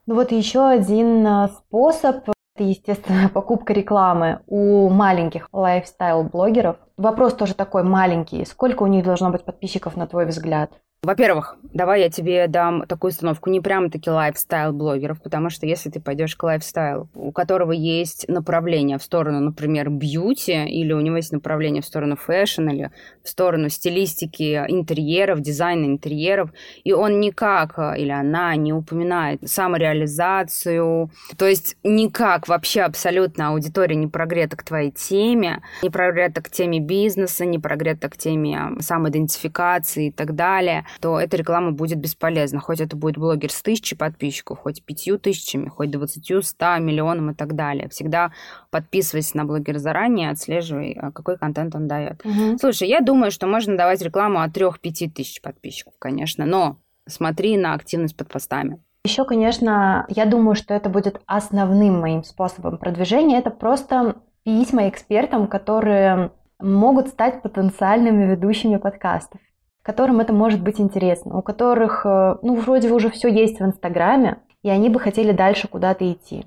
[0.06, 6.76] Ну вот еще один а, способ это, естественно, покупка рекламы у маленьких lifestyle-блогеров.
[6.98, 8.46] Вопрос тоже такой маленький.
[8.46, 10.72] Сколько у них должно быть подписчиков, на твой взгляд?
[11.04, 16.00] Во-первых, давай я тебе дам такую установку, не прям таки lifestyle-блогеров, потому что если ты
[16.00, 21.18] пойдешь к lifestyle у, у которого есть направление в сторону, например, beauty, или у него
[21.18, 26.52] есть направление в сторону fashion, или в сторону стилистики интерьеров, дизайна интерьеров,
[26.86, 34.08] и он никак, или она не упоминает самореализацию, то есть никак вообще абсолютно аудитория не
[34.08, 40.12] прогрета к твоей теме, не прогрета к теме бизнеса, не прогрета к теме самоидентификации и
[40.12, 42.60] так далее, то эта реклама будет бесполезна.
[42.60, 47.34] Хоть это будет блогер с тысячей подписчиков, хоть пятью тысячами, хоть двадцатью, ста миллионом и
[47.34, 47.90] так далее.
[47.90, 48.32] Всегда
[48.70, 52.26] подписывайся на блогера заранее, отслеживай, а, какой контент он дает.
[52.26, 52.58] Угу.
[52.60, 56.78] Слушай, я думаю, что можно давать рекламу от трех-пяти тысяч подписчиков, конечно, но
[57.08, 58.82] смотри на активность под постами.
[59.06, 63.38] Еще, конечно, я думаю, что это будет основным моим способом продвижения.
[63.38, 69.42] Это просто письма экспертам, которые могут стать потенциальными ведущими подкастов
[69.84, 74.38] которым это может быть интересно, у которых, э, ну, вроде уже все есть в Инстаграме,
[74.64, 76.46] и они бы хотели дальше куда-то идти.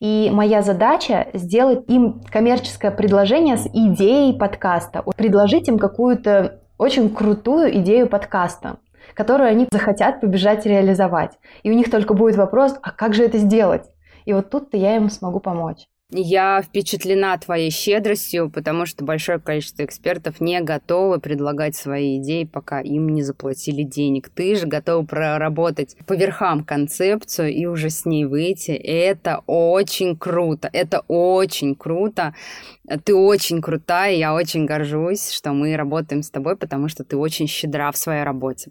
[0.00, 7.78] И моя задача сделать им коммерческое предложение с идеей подкаста, предложить им какую-то очень крутую
[7.78, 8.76] идею подкаста,
[9.14, 11.38] которую они захотят побежать реализовать.
[11.62, 13.84] И у них только будет вопрос, а как же это сделать?
[14.24, 15.86] И вот тут-то я им смогу помочь.
[16.10, 22.80] Я впечатлена твоей щедростью, потому что большое количество экспертов не готовы предлагать свои идеи, пока
[22.80, 24.28] им не заплатили денег.
[24.28, 28.70] Ты же готова проработать по верхам концепцию и уже с ней выйти.
[28.70, 30.68] это очень круто.
[30.72, 32.34] Это очень круто.
[33.04, 37.48] Ты очень крутая, я очень горжусь, что мы работаем с тобой, потому что ты очень
[37.48, 38.70] щедра в своей работе.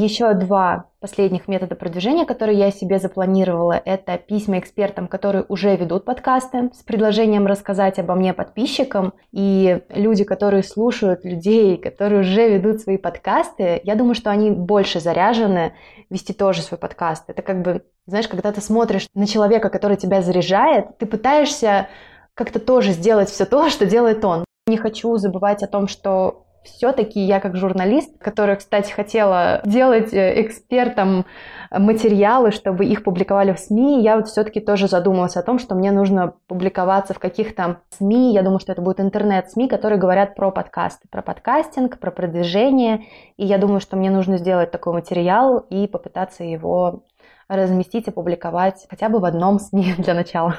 [0.00, 6.06] Еще два последних метода продвижения, которые я себе запланировала, это письма экспертам, которые уже ведут
[6.06, 9.12] подкасты с предложением рассказать обо мне подписчикам.
[9.30, 15.00] И люди, которые слушают людей, которые уже ведут свои подкасты, я думаю, что они больше
[15.00, 15.74] заряжены
[16.08, 17.24] вести тоже свой подкаст.
[17.28, 21.88] Это как бы, знаешь, когда ты смотришь на человека, который тебя заряжает, ты пытаешься
[22.32, 24.46] как-то тоже сделать все то, что делает он.
[24.66, 30.42] Не хочу забывать о том, что все-таки я как журналист, которая, кстати, хотела делать э,
[30.42, 31.24] экспертам
[31.70, 35.92] материалы, чтобы их публиковали в СМИ, я вот все-таки тоже задумалась о том, что мне
[35.92, 41.08] нужно публиковаться в каких-то СМИ, я думаю, что это будет интернет-СМИ, которые говорят про подкасты,
[41.08, 43.04] про подкастинг, про продвижение,
[43.36, 47.04] и я думаю, что мне нужно сделать такой материал и попытаться его
[47.48, 50.56] разместить, опубликовать хотя бы в одном СМИ для начала.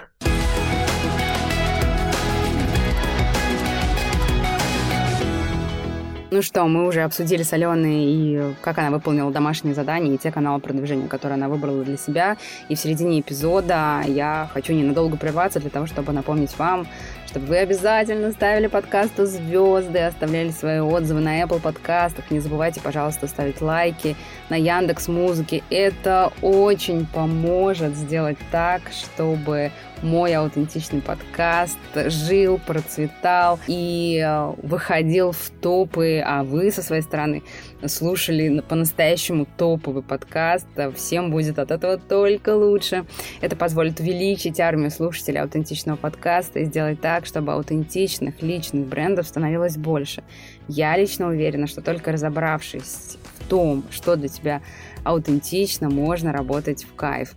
[6.33, 10.31] Ну что, мы уже обсудили с Аленой и как она выполнила домашние задания, и те
[10.31, 12.37] каналы продвижения, которые она выбрала для себя.
[12.69, 16.87] И в середине эпизода я хочу ненадолго прерваться для того, чтобы напомнить вам,
[17.31, 22.29] чтобы вы обязательно ставили подкасту звезды, оставляли свои отзывы на Apple подкастах.
[22.29, 24.17] Не забывайте, пожалуйста, ставить лайки
[24.49, 25.63] на Яндекс Музыке.
[25.69, 35.51] Это очень поможет сделать так, чтобы мой аутентичный подкаст жил, процветал и э, выходил в
[35.61, 37.43] топы, а вы со своей стороны
[37.87, 40.67] слушали по-настоящему топовый подкаст.
[40.95, 43.05] Всем будет от этого только лучше.
[43.41, 49.77] Это позволит увеличить армию слушателей аутентичного подкаста и сделать так, чтобы аутентичных личных брендов становилось
[49.77, 50.23] больше.
[50.67, 54.61] Я лично уверена, что только разобравшись в том, что для тебя
[55.03, 57.35] аутентично, можно работать в кайф.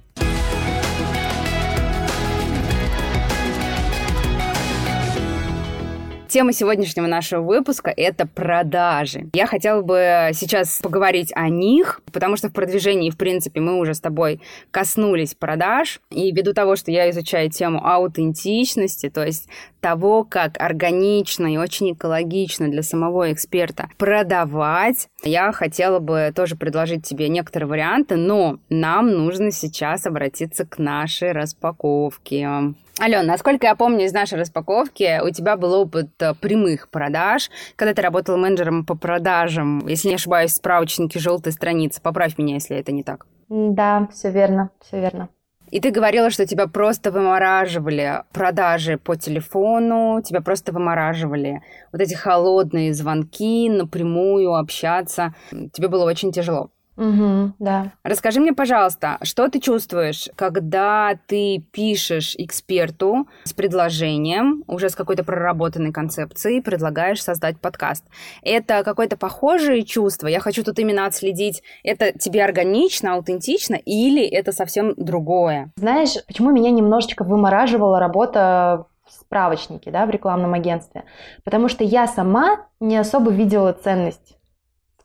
[6.34, 9.28] Тема сегодняшнего нашего выпуска— это продажи.
[9.34, 13.94] Я хотела бы сейчас поговорить о них, потому что в продвижении, в принципе, мы уже
[13.94, 14.40] с тобой
[14.72, 16.00] коснулись продаж.
[16.10, 21.92] И ввиду того, что я изучаю тему аутентичности, то есть того, как органично и очень
[21.92, 29.08] экологично для самого эксперта продавать, я хотела бы тоже предложить тебе некоторые варианты, но нам
[29.12, 32.74] нужно сейчас обратиться к нашей распаковке.
[33.00, 38.00] Ален, насколько я помню из нашей распаковки, у тебя был опыт прямых продаж, когда ты
[38.00, 42.00] работал менеджером по продажам, если не ошибаюсь, справочники желтой страницы.
[42.00, 43.26] Поправь меня, если это не так.
[43.48, 45.28] Да, все верно, все верно.
[45.70, 52.14] И ты говорила, что тебя просто вымораживали продажи по телефону, тебя просто вымораживали вот эти
[52.14, 55.34] холодные звонки, напрямую общаться.
[55.72, 56.70] Тебе было очень тяжело.
[56.96, 57.92] Угу, да.
[58.04, 65.24] Расскажи мне, пожалуйста, что ты чувствуешь, когда ты пишешь эксперту с предложением, уже с какой-то
[65.24, 68.04] проработанной концепцией, предлагаешь создать подкаст?
[68.42, 70.28] Это какое-то похожее чувство?
[70.28, 75.72] Я хочу тут именно отследить, это тебе органично, аутентично, или это совсем другое?
[75.76, 81.04] Знаешь, почему меня немножечко вымораживала работа в справочнике, да, в рекламном агентстве?
[81.42, 84.33] Потому что я сама не особо видела ценность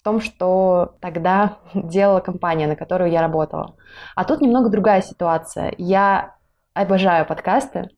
[0.09, 3.75] том, что тогда делала компания, на которую я работала.
[4.15, 5.73] А тут немного другая ситуация.
[5.77, 6.35] Я
[6.73, 7.89] обожаю подкасты,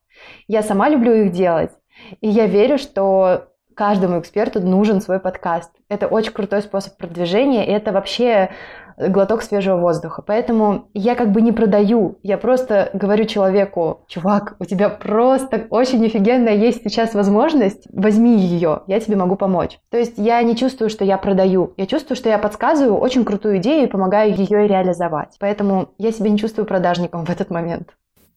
[0.46, 1.70] я сама люблю их делать,
[2.20, 5.70] и я верю, что каждому эксперту нужен свой подкаст.
[5.88, 8.50] Это очень крутой способ продвижения, и это вообще
[8.96, 10.22] глоток свежего воздуха.
[10.22, 16.04] Поэтому я как бы не продаю, я просто говорю человеку, чувак, у тебя просто очень
[16.04, 19.78] офигенная есть сейчас возможность, возьми ее, я тебе могу помочь.
[19.90, 23.58] То есть я не чувствую, что я продаю, я чувствую, что я подсказываю очень крутую
[23.58, 25.36] идею и помогаю ее реализовать.
[25.40, 27.88] Поэтому я себя не чувствую продажником в этот момент.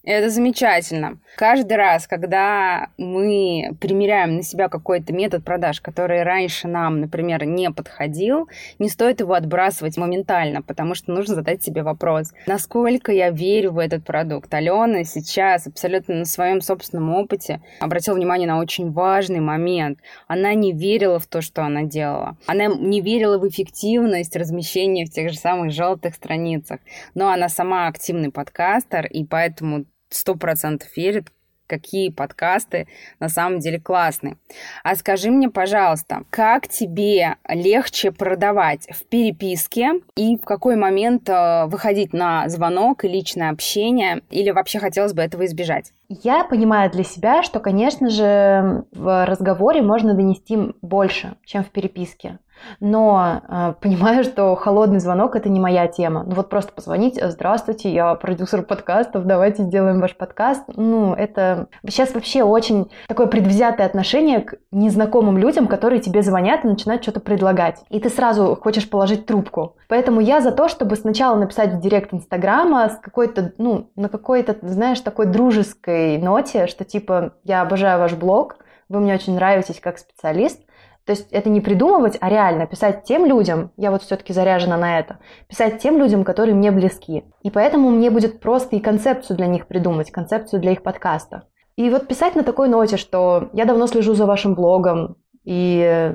[0.06, 1.18] Это замечательно.
[1.36, 7.72] Каждый раз, когда мы примеряем на себя какой-то метод продаж, который раньше нам, например, не
[7.72, 13.72] подходил, не стоит его отбрасывать моментально, потому что нужно задать себе вопрос, насколько я верю
[13.72, 14.54] в этот продукт.
[14.54, 20.00] Алена сейчас абсолютно на своем собственном опыте обратила внимание на очень важный момент.
[20.28, 22.38] Она не верила в то, что она делала.
[22.46, 26.80] Она не верила в эффективность размещения в тех же самых желтых страницах.
[27.16, 31.28] Но она сама активный подкастер, и поэтому сто процентов верит,
[31.68, 32.88] какие подкасты
[33.20, 34.38] на самом деле классные.
[34.84, 41.66] А скажи мне, пожалуйста, как тебе легче продавать в переписке и в какой момент э,
[41.66, 45.92] выходить на звонок и личное общение, или вообще хотелось бы этого избежать?
[46.08, 52.40] Я понимаю для себя, что, конечно же, в разговоре можно донести больше, чем в переписке.
[52.80, 56.24] Но э, понимаю, что холодный звонок это не моя тема.
[56.24, 60.64] Ну вот просто позвонить, здравствуйте, я продюсер подкастов, давайте сделаем ваш подкаст.
[60.76, 66.68] Ну, это сейчас вообще очень такое предвзятое отношение к незнакомым людям, которые тебе звонят и
[66.68, 67.84] начинают что-то предлагать.
[67.90, 69.76] И ты сразу хочешь положить трубку.
[69.88, 74.56] Поэтому я за то, чтобы сначала написать в директ Инстаграма с какой-то, ну, на какой-то,
[74.62, 78.58] знаешь, такой дружеской ноте, что типа я обожаю ваш блог,
[78.90, 80.62] вы мне очень нравитесь как специалист,
[81.06, 85.00] то есть это не придумывать, а реально писать тем людям, я вот все-таки заряжена на
[85.00, 87.26] это, писать тем людям, которые мне близки.
[87.44, 91.48] И поэтому мне будет просто и концепцию для них придумать, концепцию для их подкаста.
[91.76, 96.14] И вот писать на такой ноте, что я давно слежу за вашим блогом, и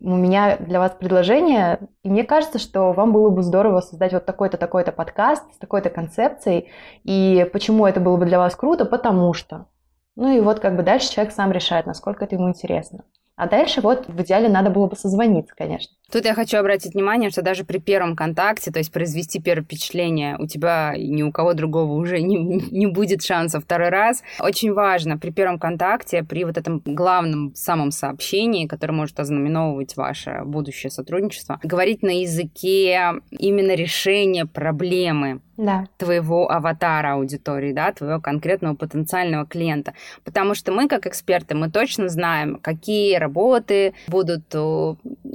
[0.00, 4.26] у меня для вас предложение, и мне кажется, что вам было бы здорово создать вот
[4.26, 6.70] такой-то, такой-то подкаст с такой-то концепцией.
[7.04, 8.84] И почему это было бы для вас круто?
[8.84, 9.66] Потому что.
[10.14, 13.04] Ну и вот как бы дальше человек сам решает, насколько это ему интересно.
[13.36, 15.94] А дальше вот в идеале надо было бы созвониться, конечно.
[16.10, 20.36] Тут я хочу обратить внимание, что даже при первом контакте, то есть произвести первое впечатление,
[20.38, 22.38] у тебя ни у кого другого уже не,
[22.70, 24.22] не будет шанса второй раз.
[24.40, 30.42] Очень важно при первом контакте, при вот этом главном самом сообщении, которое может ознаменовывать ваше
[30.46, 35.86] будущее сотрудничество, говорить на языке именно решения проблемы да.
[35.96, 39.94] твоего аватара аудитории, да, твоего конкретного потенциального клиента.
[40.24, 44.54] Потому что мы, как эксперты, мы точно знаем, какие работы будут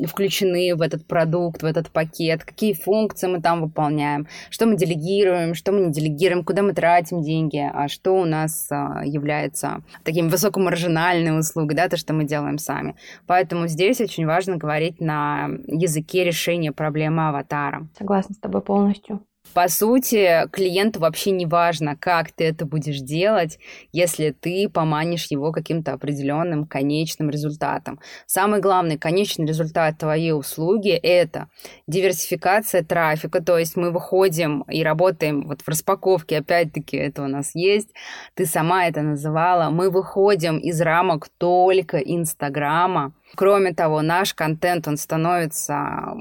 [0.07, 5.53] включены в этот продукт, в этот пакет, какие функции мы там выполняем, что мы делегируем,
[5.53, 10.29] что мы не делегируем, куда мы тратим деньги, а что у нас а, является таким
[10.29, 12.95] высокомаржинальной услугой, да, то, что мы делаем сами.
[13.27, 17.87] Поэтому здесь очень важно говорить на языке решения проблемы аватара.
[17.97, 19.21] Согласна с тобой полностью.
[19.53, 23.59] По сути, клиенту вообще не важно, как ты это будешь делать,
[23.91, 27.99] если ты поманишь его каким-то определенным конечным результатом.
[28.27, 31.49] Самый главный конечный результат твоей услуги– это
[31.85, 37.53] диверсификация трафика, то есть мы выходим и работаем вот в распаковке, опять-таки это у нас
[37.53, 37.89] есть,
[38.35, 43.11] ты сама это называла, мы выходим из рамок только Инстаграма.
[43.35, 46.13] Кроме того, наш контент, он становится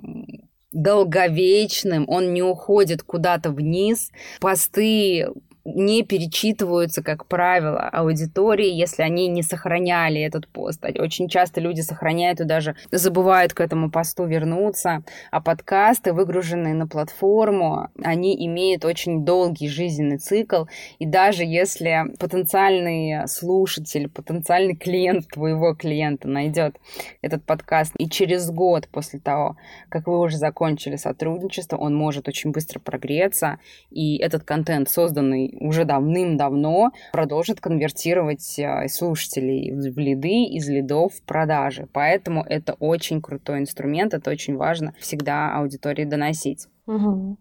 [0.72, 4.10] долговечным, он не уходит куда-то вниз.
[4.40, 5.28] Посты
[5.64, 10.84] не перечитываются, как правило, аудитории, если они не сохраняли этот пост.
[10.98, 15.02] Очень часто люди сохраняют и даже забывают к этому посту вернуться.
[15.30, 20.64] А подкасты, выгруженные на платформу, они имеют очень долгий жизненный цикл.
[20.98, 26.76] И даже если потенциальный слушатель, потенциальный клиент твоего клиента найдет
[27.22, 29.56] этот подкаст, и через год после того,
[29.88, 33.58] как вы уже закончили сотрудничество, он может очень быстро прогреться,
[33.90, 41.22] и этот контент, созданный уже давным-давно продолжит конвертировать э, слушателей в лиды, из лидов в
[41.24, 41.88] продажи.
[41.92, 46.66] Поэтому это очень крутой инструмент, это очень важно всегда аудитории доносить.
[46.86, 47.38] Угу.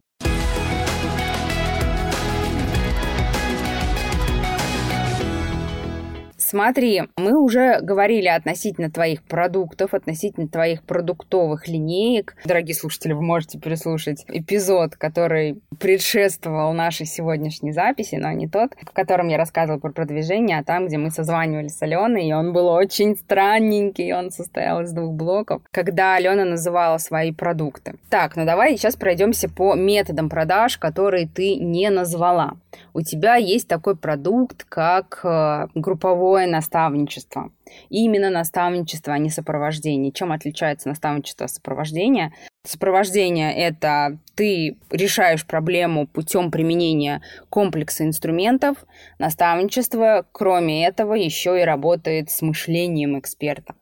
[6.49, 12.35] Смотри, мы уже говорили относительно твоих продуктов, относительно твоих продуктовых линеек.
[12.43, 18.93] Дорогие слушатели, вы можете переслушать эпизод, который предшествовал нашей сегодняшней записи, но не тот, в
[18.93, 22.65] котором я рассказывала про продвижение, а там, где мы созванивались с Аленой, и он был
[22.65, 27.99] очень странненький, он состоял из двух блоков, когда Алена называла свои продукты.
[28.09, 32.53] Так, ну давай сейчас пройдемся по методам продаж, которые ты не назвала.
[32.93, 37.51] У тебя есть такой продукт, как э, групповой групповое наставничество.
[37.89, 40.11] И именно наставничество, а не сопровождение.
[40.11, 42.33] Чем отличается наставничество от сопровождения?
[42.63, 48.77] Сопровождение– это ты решаешь проблему путем применения комплекса инструментов.
[49.19, 53.75] Наставничество, кроме этого, еще и работает с мышлением эксперта.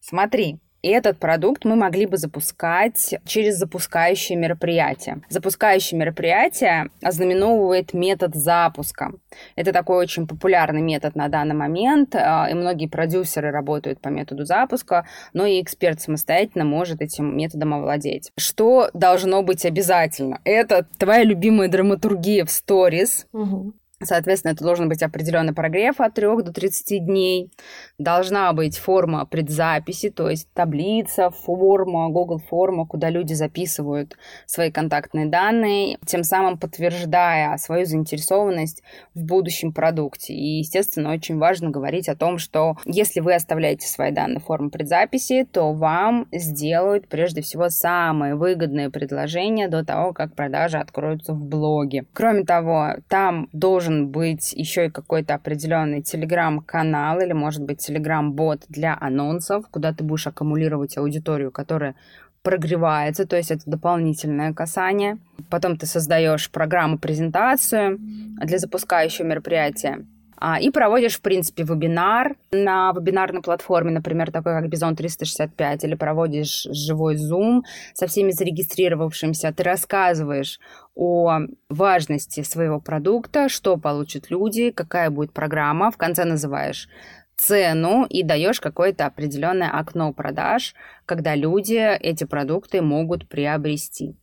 [0.00, 5.22] Смотри, и этот продукт мы могли бы запускать через запускающее мероприятие.
[5.28, 9.12] Запускающее мероприятие ознаменовывает метод запуска.
[9.54, 14.44] Это такой очень популярный метод на данный момент, а, и многие продюсеры работают по методу
[14.44, 18.32] запуска, но и эксперт самостоятельно может этим методом овладеть.
[18.36, 20.40] Что должно быть обязательно?
[20.44, 23.72] Это твоя любимая драматургия в сторис, угу.
[24.04, 27.50] Соответственно, это должен быть определенный прогрев от 3 до 30 дней.
[27.98, 35.26] Должна быть форма предзаписи, то есть таблица, форма, Google форма, куда люди записывают свои контактные
[35.26, 38.82] данные, тем самым подтверждая свою заинтересованность
[39.14, 40.34] в будущем продукте.
[40.34, 44.70] И, естественно, очень важно говорить о том, что если вы оставляете свои данные в форме
[44.70, 51.44] предзаписи, то вам сделают прежде всего самые выгодные предложения до того, как продажи откроются в
[51.44, 52.04] блоге.
[52.12, 58.64] Кроме того, там должен должен быть еще и какой-то определенный телеграм-канал или, может быть, телеграм-бот
[58.68, 61.94] для анонсов, куда ты будешь аккумулировать аудиторию, которая
[62.42, 65.18] прогревается, то есть это дополнительное касание.
[65.48, 67.98] Потом ты создаешь программу-презентацию
[68.44, 70.04] для запускающего мероприятия.
[70.44, 75.94] А, и проводишь, в принципе, вебинар на вебинарной платформе, например, такой как Бизон 365, или
[75.94, 77.60] проводишь живой Zoom
[77.94, 80.58] со всеми зарегистрировавшимися, ты рассказываешь
[80.96, 86.88] о важности своего продукта, что получат люди, какая будет программа, в конце называешь
[87.36, 90.74] цену и даешь какое-то определенное окно продаж,
[91.06, 94.16] когда люди эти продукты могут приобрести.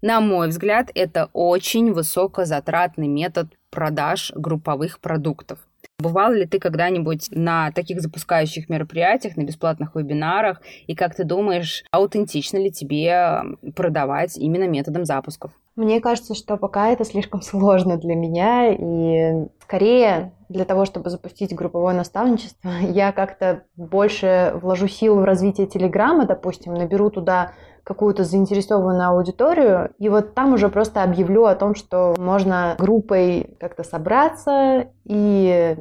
[0.00, 5.58] На мой взгляд, это очень высокозатратный метод продаж групповых продуктов.
[5.98, 11.84] Бывал ли ты когда-нибудь на таких запускающих мероприятиях, на бесплатных вебинарах, и как ты думаешь,
[11.90, 13.40] аутентично ли тебе
[13.74, 15.52] продавать именно методом запусков?
[15.74, 21.54] Мне кажется, что пока это слишком сложно для меня, и скорее для того, чтобы запустить
[21.54, 27.52] групповое наставничество, я как-то больше вложу силу в развитие Телеграма, допустим, наберу туда
[27.86, 33.84] какую-то заинтересованную аудиторию, и вот там уже просто объявлю о том, что можно группой как-то
[33.84, 35.76] собраться и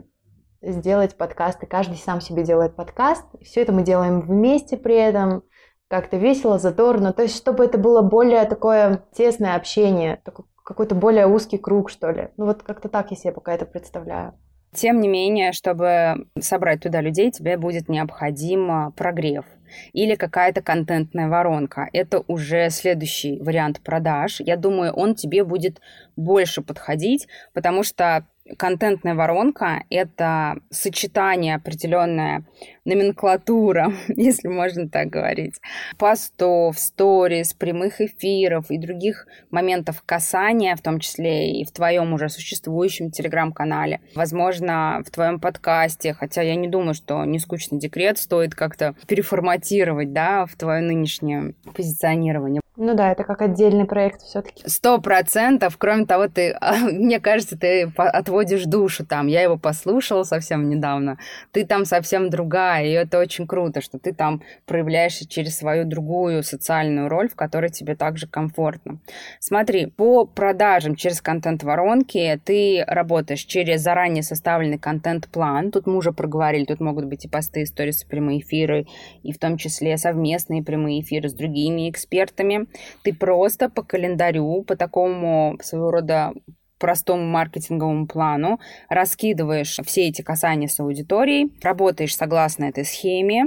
[0.61, 1.65] сделать подкасты.
[1.65, 3.25] Каждый сам себе делает подкаст.
[3.41, 5.41] Все это мы делаем вместе при этом,
[5.87, 7.11] как-то весело, задорно.
[7.11, 10.21] То есть, чтобы это было более такое тесное общение,
[10.63, 12.29] какой-то более узкий круг, что ли.
[12.37, 14.33] Ну вот как-то так я себе пока это представляю.
[14.75, 19.45] Тем не менее, чтобы собрать туда людей, тебе будет необходим прогрев
[19.93, 21.89] или какая-то контентная воронка.
[21.93, 24.39] Это уже следующий вариант продаж.
[24.39, 25.81] Я думаю, он тебе будет
[26.15, 28.25] больше подходить, потому что
[28.57, 32.43] контентная воронка— это сочетание определенная
[32.85, 35.59] номенклатура, если можно так говорить,
[35.97, 42.29] постов, сторис, прямых эфиров и других моментов касания, в том числе и в твоем уже
[42.29, 48.95] существующем телеграм-канале, возможно, в твоем подкасте, хотя я не думаю, что нескучный декрет стоит как-то
[49.07, 52.61] переформатировать, да, в твое нынешнее позиционирование.
[52.77, 54.67] Ну да, это как отдельный проект все-таки.
[54.67, 55.77] Сто процентов.
[55.77, 56.57] Кроме того, ты,
[56.91, 59.27] мне кажется, ты отводишь душу там.
[59.27, 61.17] Я его послушала совсем недавно.
[61.51, 66.43] Ты там совсем другая, и это очень круто, что ты там проявляешься через свою другую
[66.43, 68.99] социальную роль, в которой тебе также комфортно.
[69.39, 75.71] Смотри, по продажам через контент-воронки ты работаешь через заранее составленный контент-план.
[75.71, 78.87] Тут мы уже проговорили, тут могут быть и посты, истории, прямые эфиры,
[79.23, 82.64] и в том числе совместные прямые эфиры с другими экспертами
[83.03, 86.33] ты просто по календарю, по такому своего рода
[86.77, 88.59] простому маркетинговому плану,
[88.89, 93.45] раскидываешь все эти касания с аудиторией, работаешь согласно этой схеме,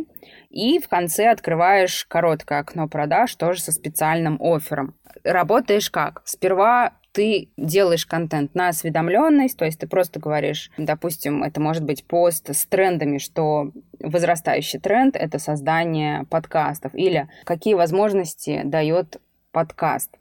[0.50, 4.94] и в конце открываешь короткое окно продаж тоже со специальным оффером.
[5.24, 6.22] Работаешь как?
[6.24, 12.04] Сперва ты делаешь контент на осведомленность, то есть ты просто говоришь, допустим, это может быть
[12.04, 20.16] пост с трендами, что возрастающий тренд— это создание подкастов, или какие возможности дает подкаст.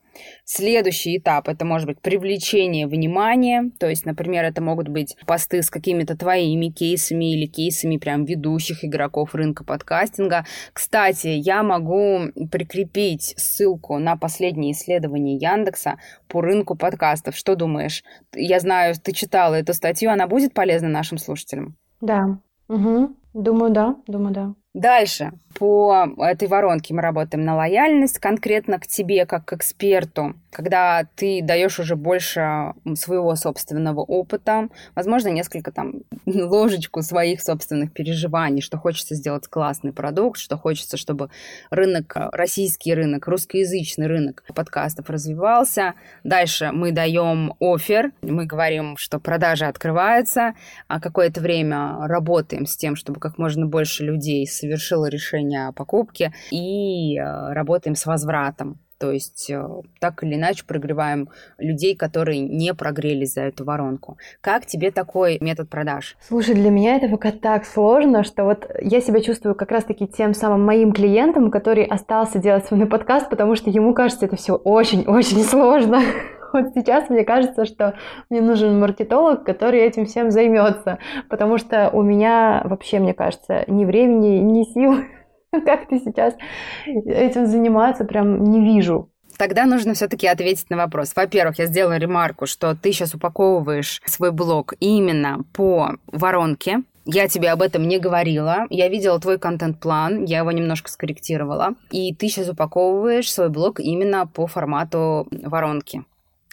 [0.46, 5.70] Следующий этап это может быть привлечение внимания, то есть, например, это могут быть посты с
[5.70, 10.46] какими-то твоими кейсами или кейсами прям ведущих игроков рынка подкастинга.
[10.74, 17.36] Кстати, я могу прикрепить ссылку на последнее исследование Яндекса по рынку подкастов.
[17.36, 18.04] Что думаешь?
[18.34, 21.76] Я знаю, ты читала эту статью, она будет полезна нашим слушателям?
[22.02, 22.40] Да.
[22.68, 23.16] Угу.
[23.34, 23.96] Думаю, да.
[24.08, 24.54] Думаю, да.
[24.78, 25.32] Дальше.
[25.58, 31.42] По этой воронке мы работаем на лояльность конкретно к тебе как к эксперту, когда ты
[31.42, 39.16] даешь уже больше своего собственного опыта, возможно, несколько там ложечку своих собственных переживаний, что хочется
[39.16, 41.30] сделать классный продукт, что хочется, чтобы
[41.70, 45.94] рынок, российский рынок, русскоязычный рынок подкастов развивался.
[46.24, 50.54] Дальше мы даем офер, мы говорим, что продажи открываются,
[50.88, 56.34] а какое-то время работаем с тем, чтобы как можно больше людей совершило решение о покупке
[56.52, 58.80] и э, работаем с возвратом.
[59.00, 59.64] То есть э,
[60.00, 64.18] так или иначе прогреваем людей, которые не прогрелись за эту воронку.
[64.42, 66.18] Как тебе такой метод продаж?
[66.28, 70.34] Слушай, для меня это пока так сложно, что вот я себя чувствую как раз-таки тем
[70.34, 75.44] самым моим клиентом, который остался делать свой подкаст, потому что ему кажется это все очень-очень
[75.44, 76.02] сложно.
[76.54, 77.96] Вот сейчас мне кажется, что
[78.30, 80.98] мне нужен маркетолог, который этим всем займется,
[81.30, 85.04] потому что у меня вообще, мне кажется, ни времени, ни сил
[85.66, 86.36] как ты сейчас
[86.86, 89.10] этим заниматься, прям не вижу.
[89.38, 91.14] Тогда нужно все-таки ответить на вопрос.
[91.16, 96.82] Во-первых, я сделала ремарку, что ты сейчас упаковываешь свой блог именно по воронке.
[97.06, 98.66] Я тебе об этом не говорила.
[98.70, 101.76] Я видела твой контент-план, я его немножко скорректировала.
[101.92, 106.04] И ты сейчас упаковываешь свой блог именно по формату воронки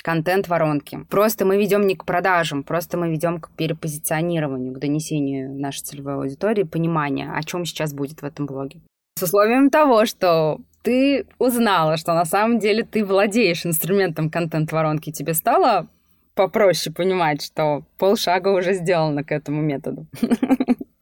[0.04, 0.98] контент воронки.
[1.08, 6.16] Просто мы ведем не к продажам, просто мы ведем к перепозиционированию, к донесению нашей целевой
[6.16, 8.82] аудитории, понимания, о чем сейчас будет в этом блоге.
[9.16, 15.34] С условием того, что ты узнала, что на самом деле ты владеешь инструментом контент-воронки, тебе
[15.34, 15.86] стало
[16.34, 20.06] попроще понимать, что полшага уже сделано к этому методу.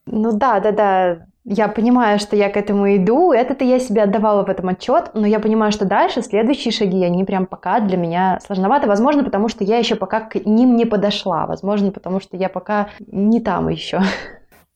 [0.05, 1.25] Ну да, да, да.
[1.43, 5.25] Я понимаю, что я к этому иду, это-то я себе отдавала в этом отчет, но
[5.25, 9.63] я понимаю, что дальше следующие шаги, они прям пока для меня сложноваты, возможно, потому что
[9.63, 14.01] я еще пока к ним не подошла, возможно, потому что я пока не там еще.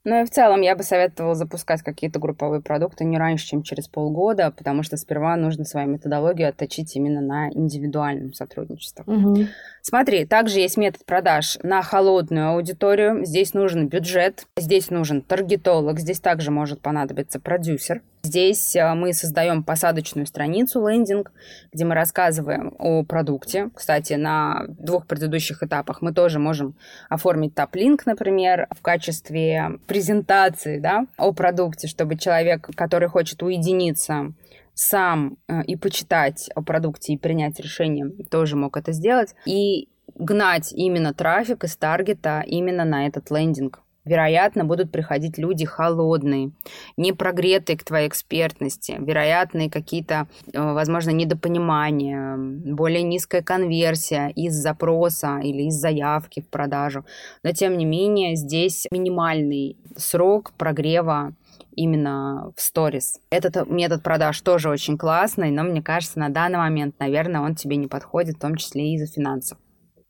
[0.10, 3.89] Ну и в целом я бы советовала запускать какие-то групповые продукты не раньше, чем через
[3.89, 9.03] полгода, потому что сперва нужно свою методологию отточить именно на индивидуальном сотрудничестве.
[9.05, 9.47] Угу.
[9.82, 13.26] Смотри, также есть метод продаж на холодную аудиторию.
[13.26, 18.01] Здесь нужен бюджет, здесь нужен таргетолог, здесь также может понадобиться продюсер.
[18.28, 21.32] Здесь э, мы создаем посадочную страницу, лендинг,
[21.72, 23.70] где мы рассказываем о продукте.
[23.74, 26.76] Кстати, на двух предыдущих этапах мы тоже можем
[27.10, 34.34] оформить топ-линк, например, в качестве презентации да, о продукте, чтобы человек, который хочет уединиться
[34.74, 39.36] сам э, и почитать о продукте и принять решение, тоже мог это сделать.
[39.46, 43.82] И гнать именно трафик из таргета именно на этот лендинг.
[44.08, 46.51] Вероятно, будут приходить люди холодные,
[46.95, 55.39] не прогретые к твоей экспертности, вероятные какие-то, э, возможно, недопонимания, более низкая конверсия из запроса
[55.43, 57.05] или из заявки в продажу.
[57.43, 61.34] Но, тем не менее, здесь минимальный срок прогрева
[61.76, 63.20] именно в сторис.
[63.30, 67.76] Этот метод продаж тоже очень классный, но мне кажется, на данный момент, наверное, он тебе
[67.76, 69.58] не подходит, в том числе и из-за финансов.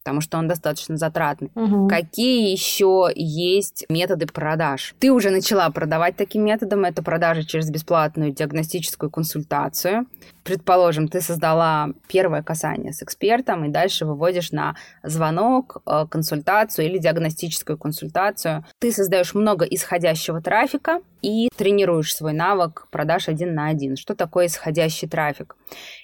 [0.07, 1.51] Потому что он достаточно затратный.
[1.53, 1.89] Угу.
[1.89, 4.95] Какие еще есть методы продаж?
[4.99, 6.85] Ты уже начала продавать таким методом.
[6.85, 10.05] Это продажи через бесплатную диагностическую консультацию.
[10.47, 16.99] Предположим, ты создала первое касание с экспертом и дальше выводишь на звонок, э, консультацию или
[16.99, 18.63] диагностическую консультацию.
[18.79, 23.97] Ты создаешь много исходящего трафика и тренируешь свой навык продаж один на один.
[23.97, 25.57] Что такое исходящий трафик?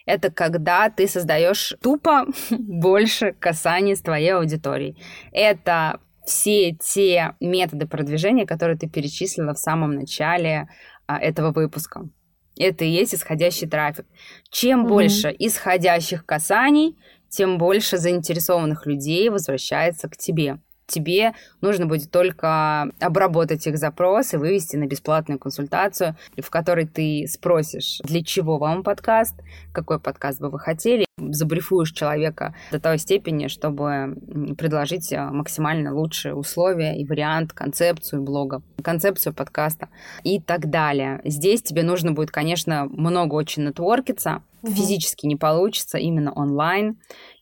[0.06, 5.02] Это когда ты создаешь тупо больше касаний с твоей аудиторией.
[5.32, 10.68] Это все те методы продвижения, которые ты перечислила в самом начале
[11.08, 12.10] а, этого выпуска.
[12.58, 14.06] Это и есть исходящий трафик.
[14.50, 14.90] Чем угу.
[14.90, 16.98] больше исходящих касаний,
[17.30, 20.60] тем больше заинтересованных людей возвращается к тебе.
[20.94, 27.26] Тебе нужно будет только обработать их запрос и вывести на бесплатную консультацию, в которой ты
[27.28, 29.34] спросишь, для чего вам подкаст,
[29.72, 34.16] какой подкаст бы вы хотели, забрифуешь человека до той степени, чтобы
[34.56, 39.90] предложить э, максимально лучшие условия и вариант, концепцию блога, концепцию подкаста
[40.24, 41.22] и так далее.
[41.24, 44.72] Здесь тебе нужно будет, конечно, много очень нетворкиться, угу.
[44.72, 46.98] физически не получится, именно онлайн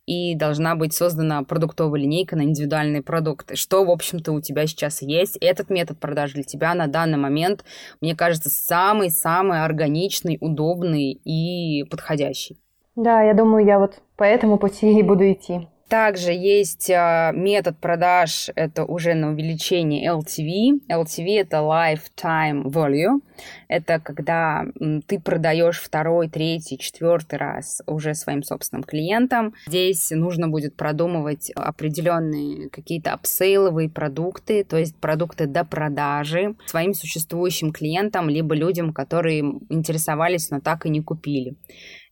[0.06, 3.56] и должна быть создана продуктовая линейка на индивидуальные продукты.
[3.56, 5.38] Что, в общем-то, у тебя сейчас есть?
[5.42, 7.64] Этот метод продаж для тебя на данный момент,
[8.02, 12.58] мне кажется, самый-самый органичный, удобный и подходящий.
[12.96, 15.68] Да, я думаю, я вот по этому пути и буду идти.
[15.92, 20.88] Также есть а, метод продаж, это уже на увеличение LTV.
[20.90, 23.20] LTV это Lifetime Value.
[23.68, 24.64] Это когда
[25.08, 29.54] ты продаешь второй, третий, четвертый раз уже своим собственным клиентам.
[29.68, 37.74] Здесь нужно будет продумывать определенные какие-то апсейловые продукты, то есть продукты до продажи своим существующим
[37.74, 41.58] клиентам, либо людям, которые интересовались, но так и не купили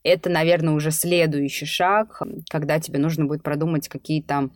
[0.10, 4.50] это, наверное, уже следующий шаг, когда тебе нужно будет продумать какие-то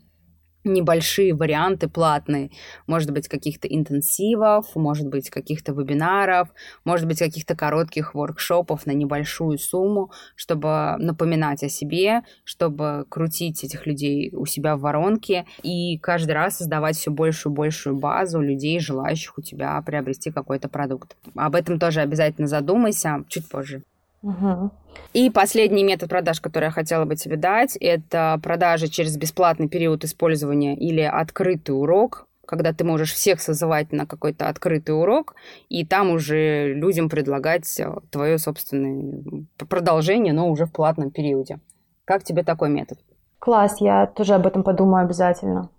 [0.63, 2.51] небольшие варианты платные,
[2.87, 6.49] может быть, каких-то интенсивов, может быть, каких-то вебинаров,
[6.85, 13.85] может быть, каких-то коротких воркшопов на небольшую сумму, чтобы напоминать о себе, чтобы крутить этих
[13.85, 18.79] людей у себя в воронке и каждый раз создавать все большую и большую базу людей,
[18.79, 21.17] желающих у тебя приобрести какой-то продукт.
[21.35, 23.83] Об этом тоже обязательно задумайся чуть позже.
[24.23, 24.71] Угу.
[25.13, 30.03] И последний метод продаж, который я хотела бы тебе дать, это продажи через бесплатный период
[30.03, 35.35] использования или открытый урок, когда ты можешь всех созывать на какой-то открытый урок,
[35.69, 41.59] и там уже людям предлагать э, твое собственное продолжение, но уже в платном периоде.
[42.05, 42.97] Как тебе такой метод?
[43.39, 45.69] Класс, я тоже об этом подумаю обязательно.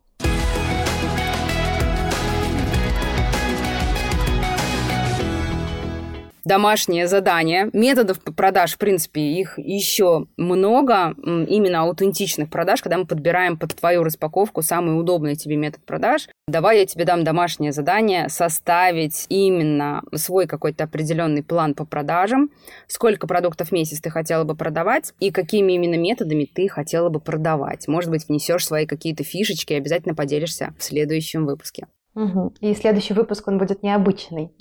[6.45, 7.71] Домашнее задание.
[7.73, 11.15] Методов продаж, в принципе, их еще много.
[11.25, 16.29] Именно аутентичных продаж, когда мы подбираем под твою распаковку самый удобный тебе метод продаж.
[16.47, 22.51] Давай я тебе дам домашнее задание составить именно свой какой-то определенный план по продажам,
[22.87, 27.21] сколько продуктов в месяц ты хотела бы продавать и какими именно методами ты хотела бы
[27.21, 27.89] продавать.
[27.89, 31.87] Может быть, внесешь свои какие-то фишечки и обязательно поделишься в следующем выпуске.
[32.15, 32.55] Угу.
[32.61, 34.53] И следующий выпуск, он будет необычный.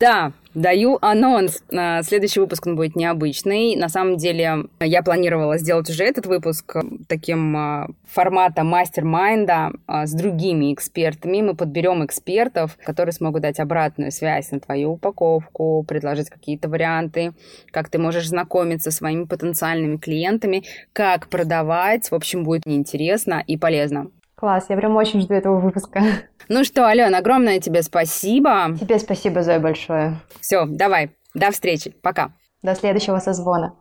[0.00, 1.64] Да, даю анонс.
[2.02, 3.74] Следующий выпуск он будет необычный.
[3.74, 6.76] На самом деле, я планировала сделать уже этот выпуск
[7.08, 11.42] таким а, форматом мастер-майнда с другими экспертами.
[11.42, 17.32] Мы подберем экспертов, которые смогут дать обратную связь на твою упаковку, предложить какие-то варианты,
[17.72, 22.08] как ты можешь знакомиться со своими потенциальными клиентами, как продавать.
[22.08, 24.12] В общем, будет неинтересно и полезно.
[24.38, 26.00] Класс, я прям очень жду этого выпуска.
[26.48, 28.68] Ну что, Алена, огромное тебе спасибо.
[28.80, 30.14] Тебе спасибо, Зоя, большое.
[30.40, 32.30] Все, давай, до встречи, пока.
[32.62, 33.74] До следующего созвона.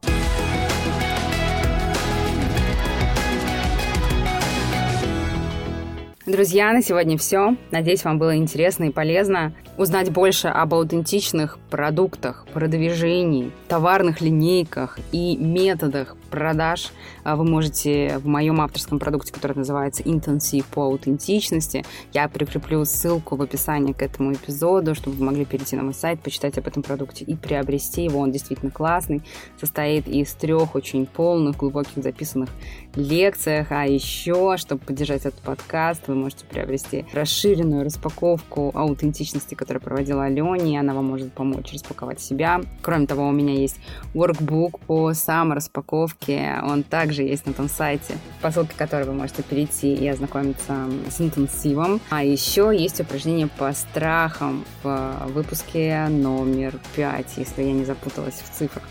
[6.28, 7.56] Друзья, на сегодня все.
[7.72, 15.38] Надеюсь, вам было интересно и полезно узнать больше об аутентичных продуктах, продвижении, товарных линейках и
[15.38, 16.92] методах продаж.
[17.28, 23.36] А вы можете в моем авторском продукте, который называется «Интенсив по аутентичности», я прикреплю ссылку
[23.36, 26.84] в описании к этому эпизоду, чтобы вы могли перейти на мой сайт, почитать об этом
[26.84, 28.22] продукте и приобрести его.
[28.22, 29.24] Он действительно классный,
[29.60, 32.48] состоит из трех очень полных, глубоких записанных
[32.96, 33.74] лекциях.
[33.74, 40.76] А еще, чтобы поддержать этот подкаст, вы можете приобрести расширенную распаковку аутентичности, которую проводила Алене,
[40.76, 42.62] и она вам может помочь распаковать себя.
[42.82, 43.82] Кроме того, у меня есть
[44.14, 49.94] workbook по самораспаковке, он также есть на том сайте, по ссылке которой вы можете перейти
[49.94, 52.02] и ознакомиться с интенсивом.
[52.10, 58.50] А еще есть упражнение по страхам в выпуске номер 5, если я не запуталась в
[58.56, 58.84] цифрах.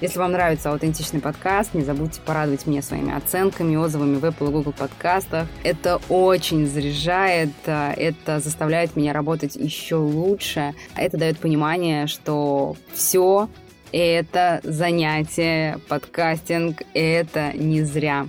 [0.00, 4.50] Если вам нравится аутентичный подкаст, не забудьте порадовать меня своими оценками, отзывами в Apple и
[4.50, 5.46] Google подкастах.
[5.62, 10.72] Это очень заряжает, это заставляет меня работать еще лучше.
[10.96, 13.50] Это дает понимание, что все
[13.92, 18.26] это занятие, подкастинг, это не зря.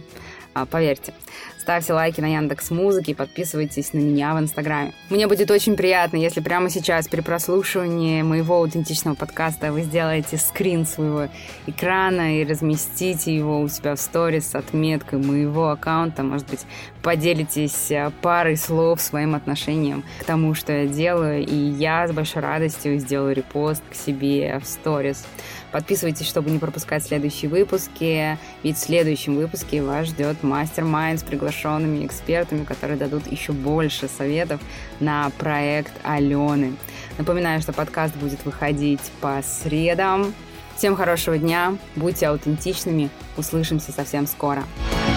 [0.53, 1.13] А, поверьте.
[1.61, 4.93] Ставьте лайки на Яндекс Музыке и подписывайтесь на меня в Инстаграме.
[5.11, 10.87] Мне будет очень приятно, если прямо сейчас при прослушивании моего аутентичного подкаста вы сделаете скрин
[10.87, 11.27] своего
[11.67, 16.23] экрана и разместите его у себя в сторис с отметкой моего аккаунта.
[16.23, 16.61] Может быть,
[17.03, 22.41] поделитесь э, парой слов своим отношением к тому, что я делаю, и я с большой
[22.41, 25.27] радостью сделаю репост к себе в сторис.
[25.71, 32.05] Подписывайтесь, чтобы не пропускать следующие выпуски, ведь в следующем выпуске вас ждет мастер-майнд с приглашенными
[32.05, 34.59] экспертами, которые дадут еще больше советов
[34.99, 36.75] на проект Алены.
[37.17, 40.33] Напоминаю, что подкаст будет выходить по средам.
[40.75, 44.41] Всем хорошего дня, будьте аутентичными, услышимся совсем скоро.
[44.41, 45.10] Скоро.